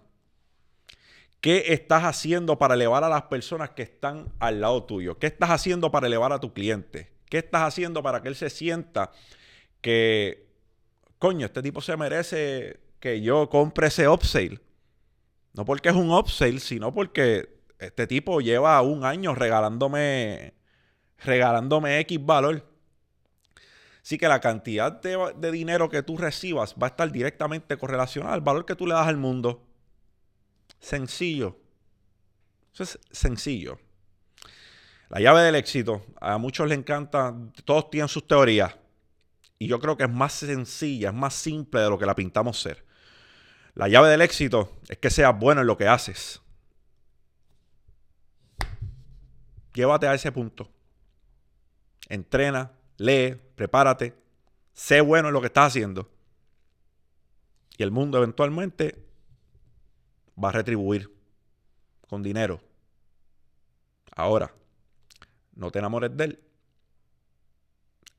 ¿Qué 1.41 1.73
estás 1.73 2.03
haciendo 2.03 2.58
para 2.58 2.75
elevar 2.75 3.03
a 3.03 3.10
las 3.10 3.23
personas 3.23 3.71
que 3.71 3.82
están 3.82 4.32
al 4.39 4.62
lado 4.62 4.84
tuyo? 4.86 5.19
¿Qué 5.19 5.27
estás 5.27 5.49
haciendo 5.49 5.91
para 5.91 6.08
elevar 6.08 6.32
a 6.32 6.39
tu 6.39 6.53
cliente? 6.53 7.12
¿Qué 7.29 7.39
estás 7.39 7.63
haciendo 7.63 8.01
para 8.01 8.21
que 8.21 8.29
él 8.29 8.36
se 8.36 8.49
sienta 8.49 9.12
que, 9.82 10.47
coño, 11.19 11.45
este 11.45 11.62
tipo 11.62 11.82
se 11.82 11.97
merece 11.97 12.79
que 12.99 13.21
yo 13.21 13.49
compre 13.49 13.88
ese 13.88 14.08
upsale? 14.08 14.62
No 15.53 15.65
porque 15.65 15.89
es 15.89 15.95
un 15.95 16.12
upsale, 16.12 16.60
sino 16.60 16.93
porque 16.93 17.49
este 17.77 18.08
tipo 18.08 18.39
lleva 18.39 18.82
un 18.82 19.03
año 19.03 19.36
regalándome, 19.36 20.53
regalándome 21.17 21.99
X 21.99 22.25
valor. 22.25 22.72
Así 24.03 24.17
que 24.17 24.27
la 24.27 24.41
cantidad 24.41 24.91
de, 24.91 25.33
de 25.37 25.51
dinero 25.51 25.89
que 25.89 26.03
tú 26.03 26.17
recibas 26.17 26.75
va 26.75 26.87
a 26.87 26.89
estar 26.89 27.09
directamente 27.11 27.77
correlacionada 27.77 28.33
al 28.33 28.41
valor 28.41 28.65
que 28.65 28.75
tú 28.75 28.85
le 28.85 28.93
das 28.93 29.07
al 29.07 29.17
mundo. 29.17 29.65
Sencillo. 30.79 31.57
Eso 32.73 32.83
es 32.83 32.99
sencillo. 33.11 33.79
La 35.07 35.21
llave 35.21 35.41
del 35.41 35.55
éxito, 35.55 36.03
a 36.19 36.37
muchos 36.37 36.67
les 36.67 36.77
encanta, 36.77 37.33
todos 37.65 37.89
tienen 37.91 38.09
sus 38.09 38.27
teorías. 38.27 38.75
Y 39.59 39.67
yo 39.67 39.79
creo 39.79 39.95
que 39.95 40.03
es 40.03 40.09
más 40.09 40.33
sencilla, 40.33 41.09
es 41.09 41.15
más 41.15 41.33
simple 41.35 41.79
de 41.79 41.89
lo 41.89 41.97
que 41.97 42.05
la 42.05 42.15
pintamos 42.15 42.59
ser. 42.59 42.83
La 43.75 43.87
llave 43.87 44.09
del 44.09 44.21
éxito 44.21 44.75
es 44.89 44.97
que 44.97 45.09
seas 45.09 45.37
bueno 45.37 45.61
en 45.61 45.67
lo 45.67 45.77
que 45.77 45.87
haces. 45.87 46.41
Llévate 49.73 50.07
a 50.07 50.13
ese 50.13 50.31
punto. 50.31 50.69
Entrena, 52.09 52.71
lee, 52.97 53.36
prepárate, 53.56 54.13
sé 54.73 55.01
bueno 55.01 55.27
en 55.29 55.34
lo 55.34 55.41
que 55.41 55.47
estás 55.47 55.67
haciendo. 55.67 56.10
Y 57.77 57.84
el 57.84 57.91
mundo 57.91 58.17
eventualmente 58.17 59.03
va 60.41 60.49
a 60.49 60.53
retribuir 60.53 61.12
con 62.08 62.21
dinero. 62.21 62.62
Ahora, 64.15 64.53
no 65.56 65.71
te 65.71 65.79
enamores 65.79 66.15
de 66.15 66.23
él. 66.25 66.39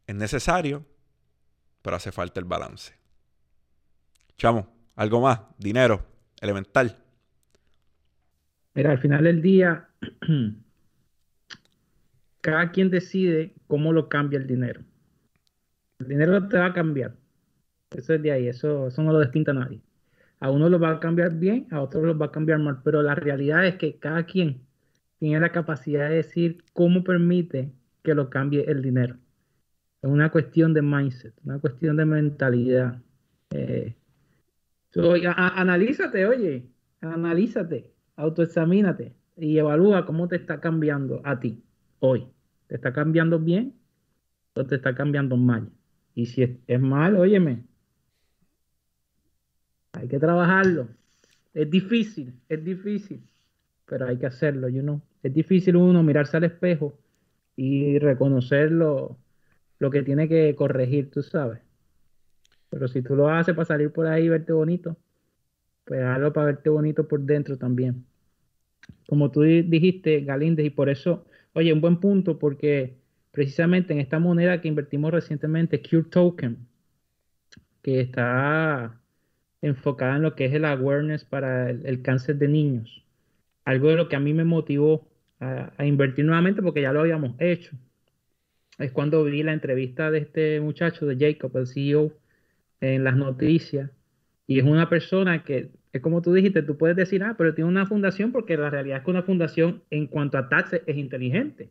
Es 0.06 0.14
necesario, 0.14 0.84
pero 1.82 1.96
hace 1.96 2.12
falta 2.12 2.40
el 2.40 2.46
balance. 2.46 2.94
Chamo, 4.36 4.68
algo 4.96 5.20
más, 5.20 5.40
dinero, 5.58 6.04
elemental. 6.40 6.98
Mira, 8.74 8.90
al 8.90 9.00
final 9.00 9.24
del 9.24 9.40
día, 9.40 9.88
cada 12.44 12.72
quien 12.72 12.90
decide 12.90 13.54
cómo 13.68 13.94
lo 13.94 14.10
cambia 14.10 14.38
el 14.38 14.46
dinero. 14.46 14.82
El 15.98 16.08
dinero 16.08 16.46
te 16.46 16.58
va 16.58 16.66
a 16.66 16.72
cambiar. 16.74 17.16
Eso 17.90 18.12
es 18.12 18.22
de 18.22 18.32
ahí, 18.32 18.48
eso, 18.48 18.90
no 18.98 19.12
lo 19.12 19.20
distinta 19.20 19.52
a 19.52 19.54
nadie. 19.54 19.80
A 20.40 20.50
uno 20.50 20.68
lo 20.68 20.78
va 20.78 20.90
a 20.90 21.00
cambiar 21.00 21.38
bien, 21.38 21.66
a 21.70 21.80
otro 21.80 22.02
lo 22.02 22.18
va 22.18 22.26
a 22.26 22.30
cambiar 22.30 22.58
mal, 22.58 22.82
pero 22.84 23.00
la 23.02 23.14
realidad 23.14 23.66
es 23.66 23.76
que 23.76 23.98
cada 23.98 24.26
quien 24.26 24.60
tiene 25.18 25.40
la 25.40 25.52
capacidad 25.52 26.10
de 26.10 26.16
decir 26.16 26.62
cómo 26.74 27.02
permite 27.02 27.72
que 28.02 28.14
lo 28.14 28.28
cambie 28.28 28.70
el 28.70 28.82
dinero. 28.82 29.16
Es 30.02 30.10
una 30.10 30.30
cuestión 30.30 30.74
de 30.74 30.82
mindset, 30.82 31.32
una 31.44 31.58
cuestión 31.60 31.96
de 31.96 32.04
mentalidad. 32.04 33.00
Eh, 33.52 33.96
analízate, 34.94 36.26
oye, 36.26 36.68
analízate, 37.00 37.94
autoexamínate 38.16 39.14
y 39.34 39.56
evalúa 39.56 40.04
cómo 40.04 40.28
te 40.28 40.36
está 40.36 40.60
cambiando 40.60 41.22
a 41.24 41.40
ti 41.40 41.64
hoy. 42.00 42.33
¿Te 42.66 42.76
está 42.76 42.92
cambiando 42.92 43.38
bien 43.38 43.74
o 44.54 44.64
te 44.64 44.76
está 44.76 44.94
cambiando 44.94 45.36
mal? 45.36 45.70
Y 46.14 46.26
si 46.26 46.60
es, 46.66 46.80
mal, 46.80 47.16
óyeme, 47.16 47.64
hay 49.92 50.08
que 50.08 50.18
trabajarlo. 50.18 50.88
Es 51.52 51.70
difícil, 51.70 52.34
es 52.48 52.64
difícil, 52.64 53.22
pero 53.86 54.06
hay 54.06 54.18
que 54.18 54.26
hacerlo, 54.26 54.68
you 54.68 54.82
know. 54.82 55.00
Es 55.22 55.32
difícil 55.32 55.76
uno 55.76 56.02
mirarse 56.02 56.36
al 56.36 56.44
espejo 56.44 56.98
y 57.56 57.98
reconocer 57.98 58.70
lo, 58.72 59.18
que 59.90 60.02
tiene 60.02 60.28
que 60.28 60.54
corregir, 60.54 61.10
tú 61.10 61.22
sabes. 61.22 61.60
Pero 62.70 62.88
si 62.88 63.02
tú 63.02 63.14
lo 63.14 63.28
haces 63.28 63.54
para 63.54 63.66
salir 63.66 63.92
por 63.92 64.06
ahí 64.06 64.24
y 64.24 64.28
verte 64.28 64.52
bonito, 64.52 64.96
pues 65.84 66.02
hazlo 66.02 66.32
para 66.32 66.46
verte 66.46 66.70
bonito 66.70 67.06
por 67.06 67.20
dentro 67.20 67.56
también. 67.56 68.04
Como 69.08 69.30
tú 69.30 69.42
dijiste, 69.42 70.20
Galíndez, 70.22 70.66
y 70.66 70.70
por 70.70 70.88
eso, 70.88 71.26
oye, 71.54 71.72
un 71.72 71.80
buen 71.80 71.98
punto, 71.98 72.38
porque 72.38 72.96
precisamente 73.30 73.92
en 73.92 74.00
esta 74.00 74.18
moneda 74.18 74.60
que 74.60 74.68
invertimos 74.68 75.12
recientemente, 75.12 75.82
Cure 75.82 76.04
Token, 76.10 76.58
que 77.82 78.00
está 78.00 79.00
enfocada 79.62 80.16
en 80.16 80.22
lo 80.22 80.34
que 80.34 80.46
es 80.46 80.54
el 80.54 80.64
awareness 80.64 81.24
para 81.24 81.70
el, 81.70 82.02
cáncer 82.02 82.36
de 82.36 82.48
niños. 82.48 83.04
Algo 83.64 83.88
de 83.88 83.96
lo 83.96 84.08
que 84.08 84.16
a 84.16 84.20
mí 84.20 84.34
me 84.34 84.44
motivó 84.44 85.08
a, 85.40 85.84
invertir 85.84 86.24
nuevamente 86.24 86.62
porque 86.62 86.82
ya 86.82 86.92
lo 86.92 87.00
habíamos 87.00 87.34
hecho. 87.40 87.76
Es 88.78 88.92
cuando 88.92 89.24
vi 89.24 89.42
la 89.42 89.52
entrevista 89.52 90.10
de 90.10 90.18
este 90.18 90.60
muchacho, 90.60 91.06
de 91.06 91.16
Jacob, 91.16 91.56
el 91.56 91.66
CEO, 91.66 92.12
en 92.80 93.04
las 93.04 93.16
noticias. 93.16 93.90
Y 94.46 94.58
es 94.58 94.64
una 94.64 94.88
persona 94.88 95.44
que, 95.44 95.70
es 95.94 96.00
como 96.02 96.22
tú 96.22 96.32
dijiste, 96.32 96.62
tú 96.62 96.76
puedes 96.76 96.96
decir, 96.96 97.22
ah, 97.22 97.36
pero 97.38 97.54
tiene 97.54 97.70
una 97.70 97.86
fundación 97.86 98.32
porque 98.32 98.56
la 98.56 98.68
realidad 98.68 98.98
es 98.98 99.04
que 99.04 99.10
una 99.12 99.22
fundación 99.22 99.84
en 99.90 100.08
cuanto 100.08 100.36
a 100.36 100.48
taxes 100.48 100.82
es 100.86 100.96
inteligente. 100.96 101.70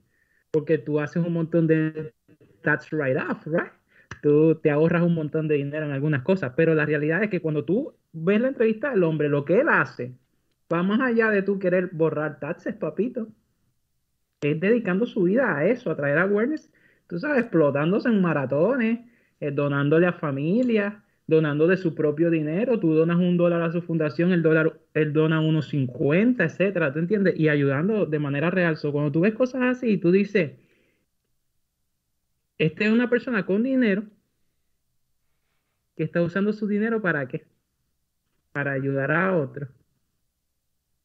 Porque 0.50 0.78
tú 0.78 1.02
haces 1.02 1.22
un 1.26 1.34
montón 1.34 1.68
de 1.68 2.14
tax 2.62 2.90
write-off, 2.94 3.46
right? 3.48 3.74
tú 4.22 4.56
te 4.56 4.72
ahorras 4.72 5.04
un 5.04 5.14
montón 5.14 5.50
de 5.50 5.56
dinero 5.56 5.86
en 5.86 5.92
algunas 5.92 6.22
cosas, 6.22 6.54
pero 6.56 6.74
la 6.74 6.86
realidad 6.86 7.22
es 7.22 7.30
que 7.30 7.42
cuando 7.42 7.66
tú 7.66 7.94
ves 8.14 8.40
la 8.40 8.48
entrevista 8.48 8.92
del 8.92 9.04
hombre, 9.04 9.28
lo 9.28 9.44
que 9.44 9.60
él 9.60 9.68
hace 9.68 10.16
va 10.72 10.84
más 10.84 11.02
allá 11.02 11.30
de 11.30 11.42
tú 11.42 11.60
querer 11.60 11.90
borrar 11.92 12.40
taxes, 12.40 12.74
papito. 12.76 13.28
Es 14.40 14.58
dedicando 14.58 15.06
su 15.06 15.24
vida 15.24 15.58
a 15.58 15.66
eso, 15.66 15.92
a 15.92 15.98
traer 15.98 16.18
awareness, 16.18 16.72
tú 17.08 17.20
sabes, 17.20 17.42
explotándose 17.42 18.08
en 18.08 18.22
maratones, 18.22 19.02
eh, 19.42 19.52
donándole 19.52 20.08
a 20.08 20.14
familias, 20.14 20.94
donando 21.28 21.68
de 21.68 21.78
su 21.78 21.96
propio 21.96 22.30
dinero. 22.30 22.80
Tú 22.80 22.94
donas 22.94 23.18
un 23.18 23.38
dólar 23.38 23.62
a 23.62 23.72
su 23.72 23.82
fundación, 23.82 24.32
el 24.32 24.42
dólar, 24.44 24.80
él 24.94 25.14
dona 25.14 25.40
unos 25.42 25.70
50, 25.70 26.44
etcétera, 26.44 26.94
¿tú 26.94 27.00
entiendes? 27.00 27.40
Y 27.40 27.50
ayudando 27.50 28.06
de 28.06 28.20
manera 28.20 28.50
real. 28.50 28.78
cuando 28.92 29.12
tú 29.12 29.22
ves 29.22 29.34
cosas 29.34 29.62
así, 29.64 29.98
tú 29.98 30.12
dices, 30.12 30.54
esta 32.58 32.86
es 32.86 32.92
una 32.92 33.10
persona 33.10 33.46
con 33.46 33.64
dinero 33.64 34.04
que 35.96 36.04
está 36.04 36.22
usando 36.22 36.54
su 36.54 36.68
dinero 36.68 37.02
para 37.02 37.28
qué? 37.28 37.46
Para 38.52 38.74
ayudar 38.74 39.12
a 39.12 39.36
otro. 39.38 39.68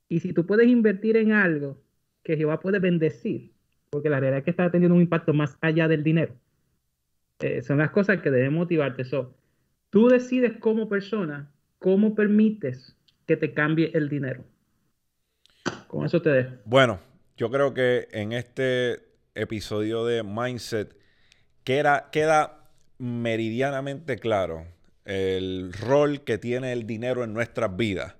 Y 0.09 0.21
si 0.21 0.33
tú 0.33 0.47
puedes 0.47 0.69
invertir 0.69 1.17
en 1.17 1.33
algo 1.33 1.83
que 2.23 2.37
Jehová 2.37 2.61
puede 2.61 2.79
bendecir, 2.79 3.53
porque 3.91 4.09
la 4.09 4.21
realidad 4.21 4.39
es 4.39 4.45
que 4.45 4.51
está 4.51 4.71
teniendo 4.71 4.95
un 4.95 5.03
impacto 5.03 5.35
más 5.35 5.59
allá 5.61 5.89
del 5.89 6.03
dinero, 6.03 6.35
eh, 7.41 7.63
son 7.63 7.79
las 7.79 7.91
cosas 7.91 8.21
que 8.23 8.31
deben 8.31 8.55
motivarte. 8.55 9.05
So, 9.05 9.38
tú 9.91 10.09
decides 10.09 10.59
como 10.59 10.89
persona 10.89 11.51
cómo 11.79 12.15
permites 12.15 12.97
que 13.27 13.37
te 13.37 13.53
cambie 13.53 13.91
el 13.95 14.09
dinero. 14.09 14.45
Con 15.87 16.05
eso 16.05 16.21
te 16.23 16.31
dejo. 16.31 16.57
Bueno, 16.65 17.01
yo 17.37 17.51
creo 17.51 17.75
que 17.75 18.09
en 18.13 18.33
este 18.33 19.01
episodio 19.35 20.05
de 20.05 20.23
Mindset 20.23 20.97
queda, 21.63 22.55
meridianamente 22.99 24.17
claro 24.17 24.67
el 25.05 25.73
rol 25.73 26.23
que 26.23 26.37
tiene 26.37 26.73
el 26.73 26.87
dinero 26.87 27.23
en 27.25 27.33
nuestras 27.33 27.77
vidas. 27.77 28.17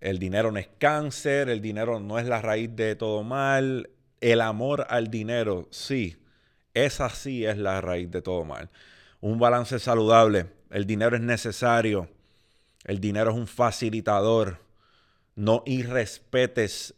El 0.00 0.18
dinero 0.18 0.52
no 0.52 0.58
es 0.58 0.68
cáncer, 0.78 1.48
el 1.48 1.62
dinero 1.62 1.98
no 1.98 2.18
es 2.18 2.26
la 2.26 2.42
raíz 2.42 2.74
de 2.76 2.94
todo 2.94 3.22
mal. 3.22 3.90
El 4.20 4.40
amor 4.40 4.86
al 4.90 5.08
dinero, 5.10 5.66
sí, 5.70 6.18
esa 6.74 7.08
sí 7.08 7.46
es 7.46 7.56
la 7.56 7.80
raíz 7.80 8.10
de 8.10 8.20
todo 8.20 8.44
mal. 8.44 8.70
Un 9.20 9.38
balance 9.38 9.78
saludable, 9.78 10.46
el 10.70 10.86
dinero 10.86 11.16
es 11.16 11.22
necesario, 11.22 12.08
el 12.84 13.00
dinero 13.00 13.30
es 13.30 13.36
un 13.36 13.46
facilitador. 13.46 14.60
No 15.36 15.62
irrespetes 15.66 16.94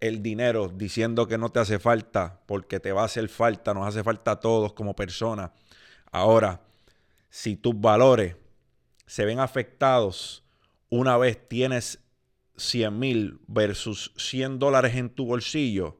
el 0.00 0.22
dinero 0.22 0.68
diciendo 0.68 1.28
que 1.28 1.38
no 1.38 1.50
te 1.50 1.60
hace 1.60 1.78
falta, 1.78 2.40
porque 2.46 2.80
te 2.80 2.92
va 2.92 3.02
a 3.02 3.06
hacer 3.06 3.28
falta, 3.28 3.74
nos 3.74 3.86
hace 3.86 4.02
falta 4.02 4.32
a 4.32 4.40
todos 4.40 4.72
como 4.72 4.96
personas. 4.96 5.50
Ahora, 6.10 6.60
si 7.28 7.56
tus 7.56 7.78
valores 7.80 8.36
se 9.06 9.24
ven 9.24 9.38
afectados 9.38 10.42
una 10.88 11.16
vez 11.16 11.48
tienes 11.48 12.00
100 12.56 12.98
mil 12.98 13.40
versus 13.46 14.12
100 14.16 14.58
dólares 14.58 14.96
en 14.96 15.08
tu 15.08 15.26
bolsillo, 15.26 15.96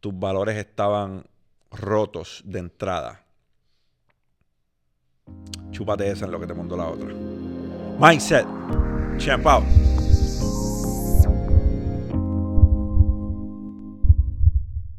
tus 0.00 0.16
valores 0.18 0.56
estaban 0.56 1.24
rotos 1.70 2.42
de 2.44 2.58
entrada. 2.58 3.23
Chúpate 5.70 6.10
esa 6.10 6.26
en 6.26 6.32
lo 6.32 6.40
que 6.40 6.46
te 6.46 6.54
mandó 6.54 6.76
la 6.76 6.88
otra. 6.88 7.08
Mindset. 7.98 8.46
Champ 9.18 9.46
out. 9.46 9.64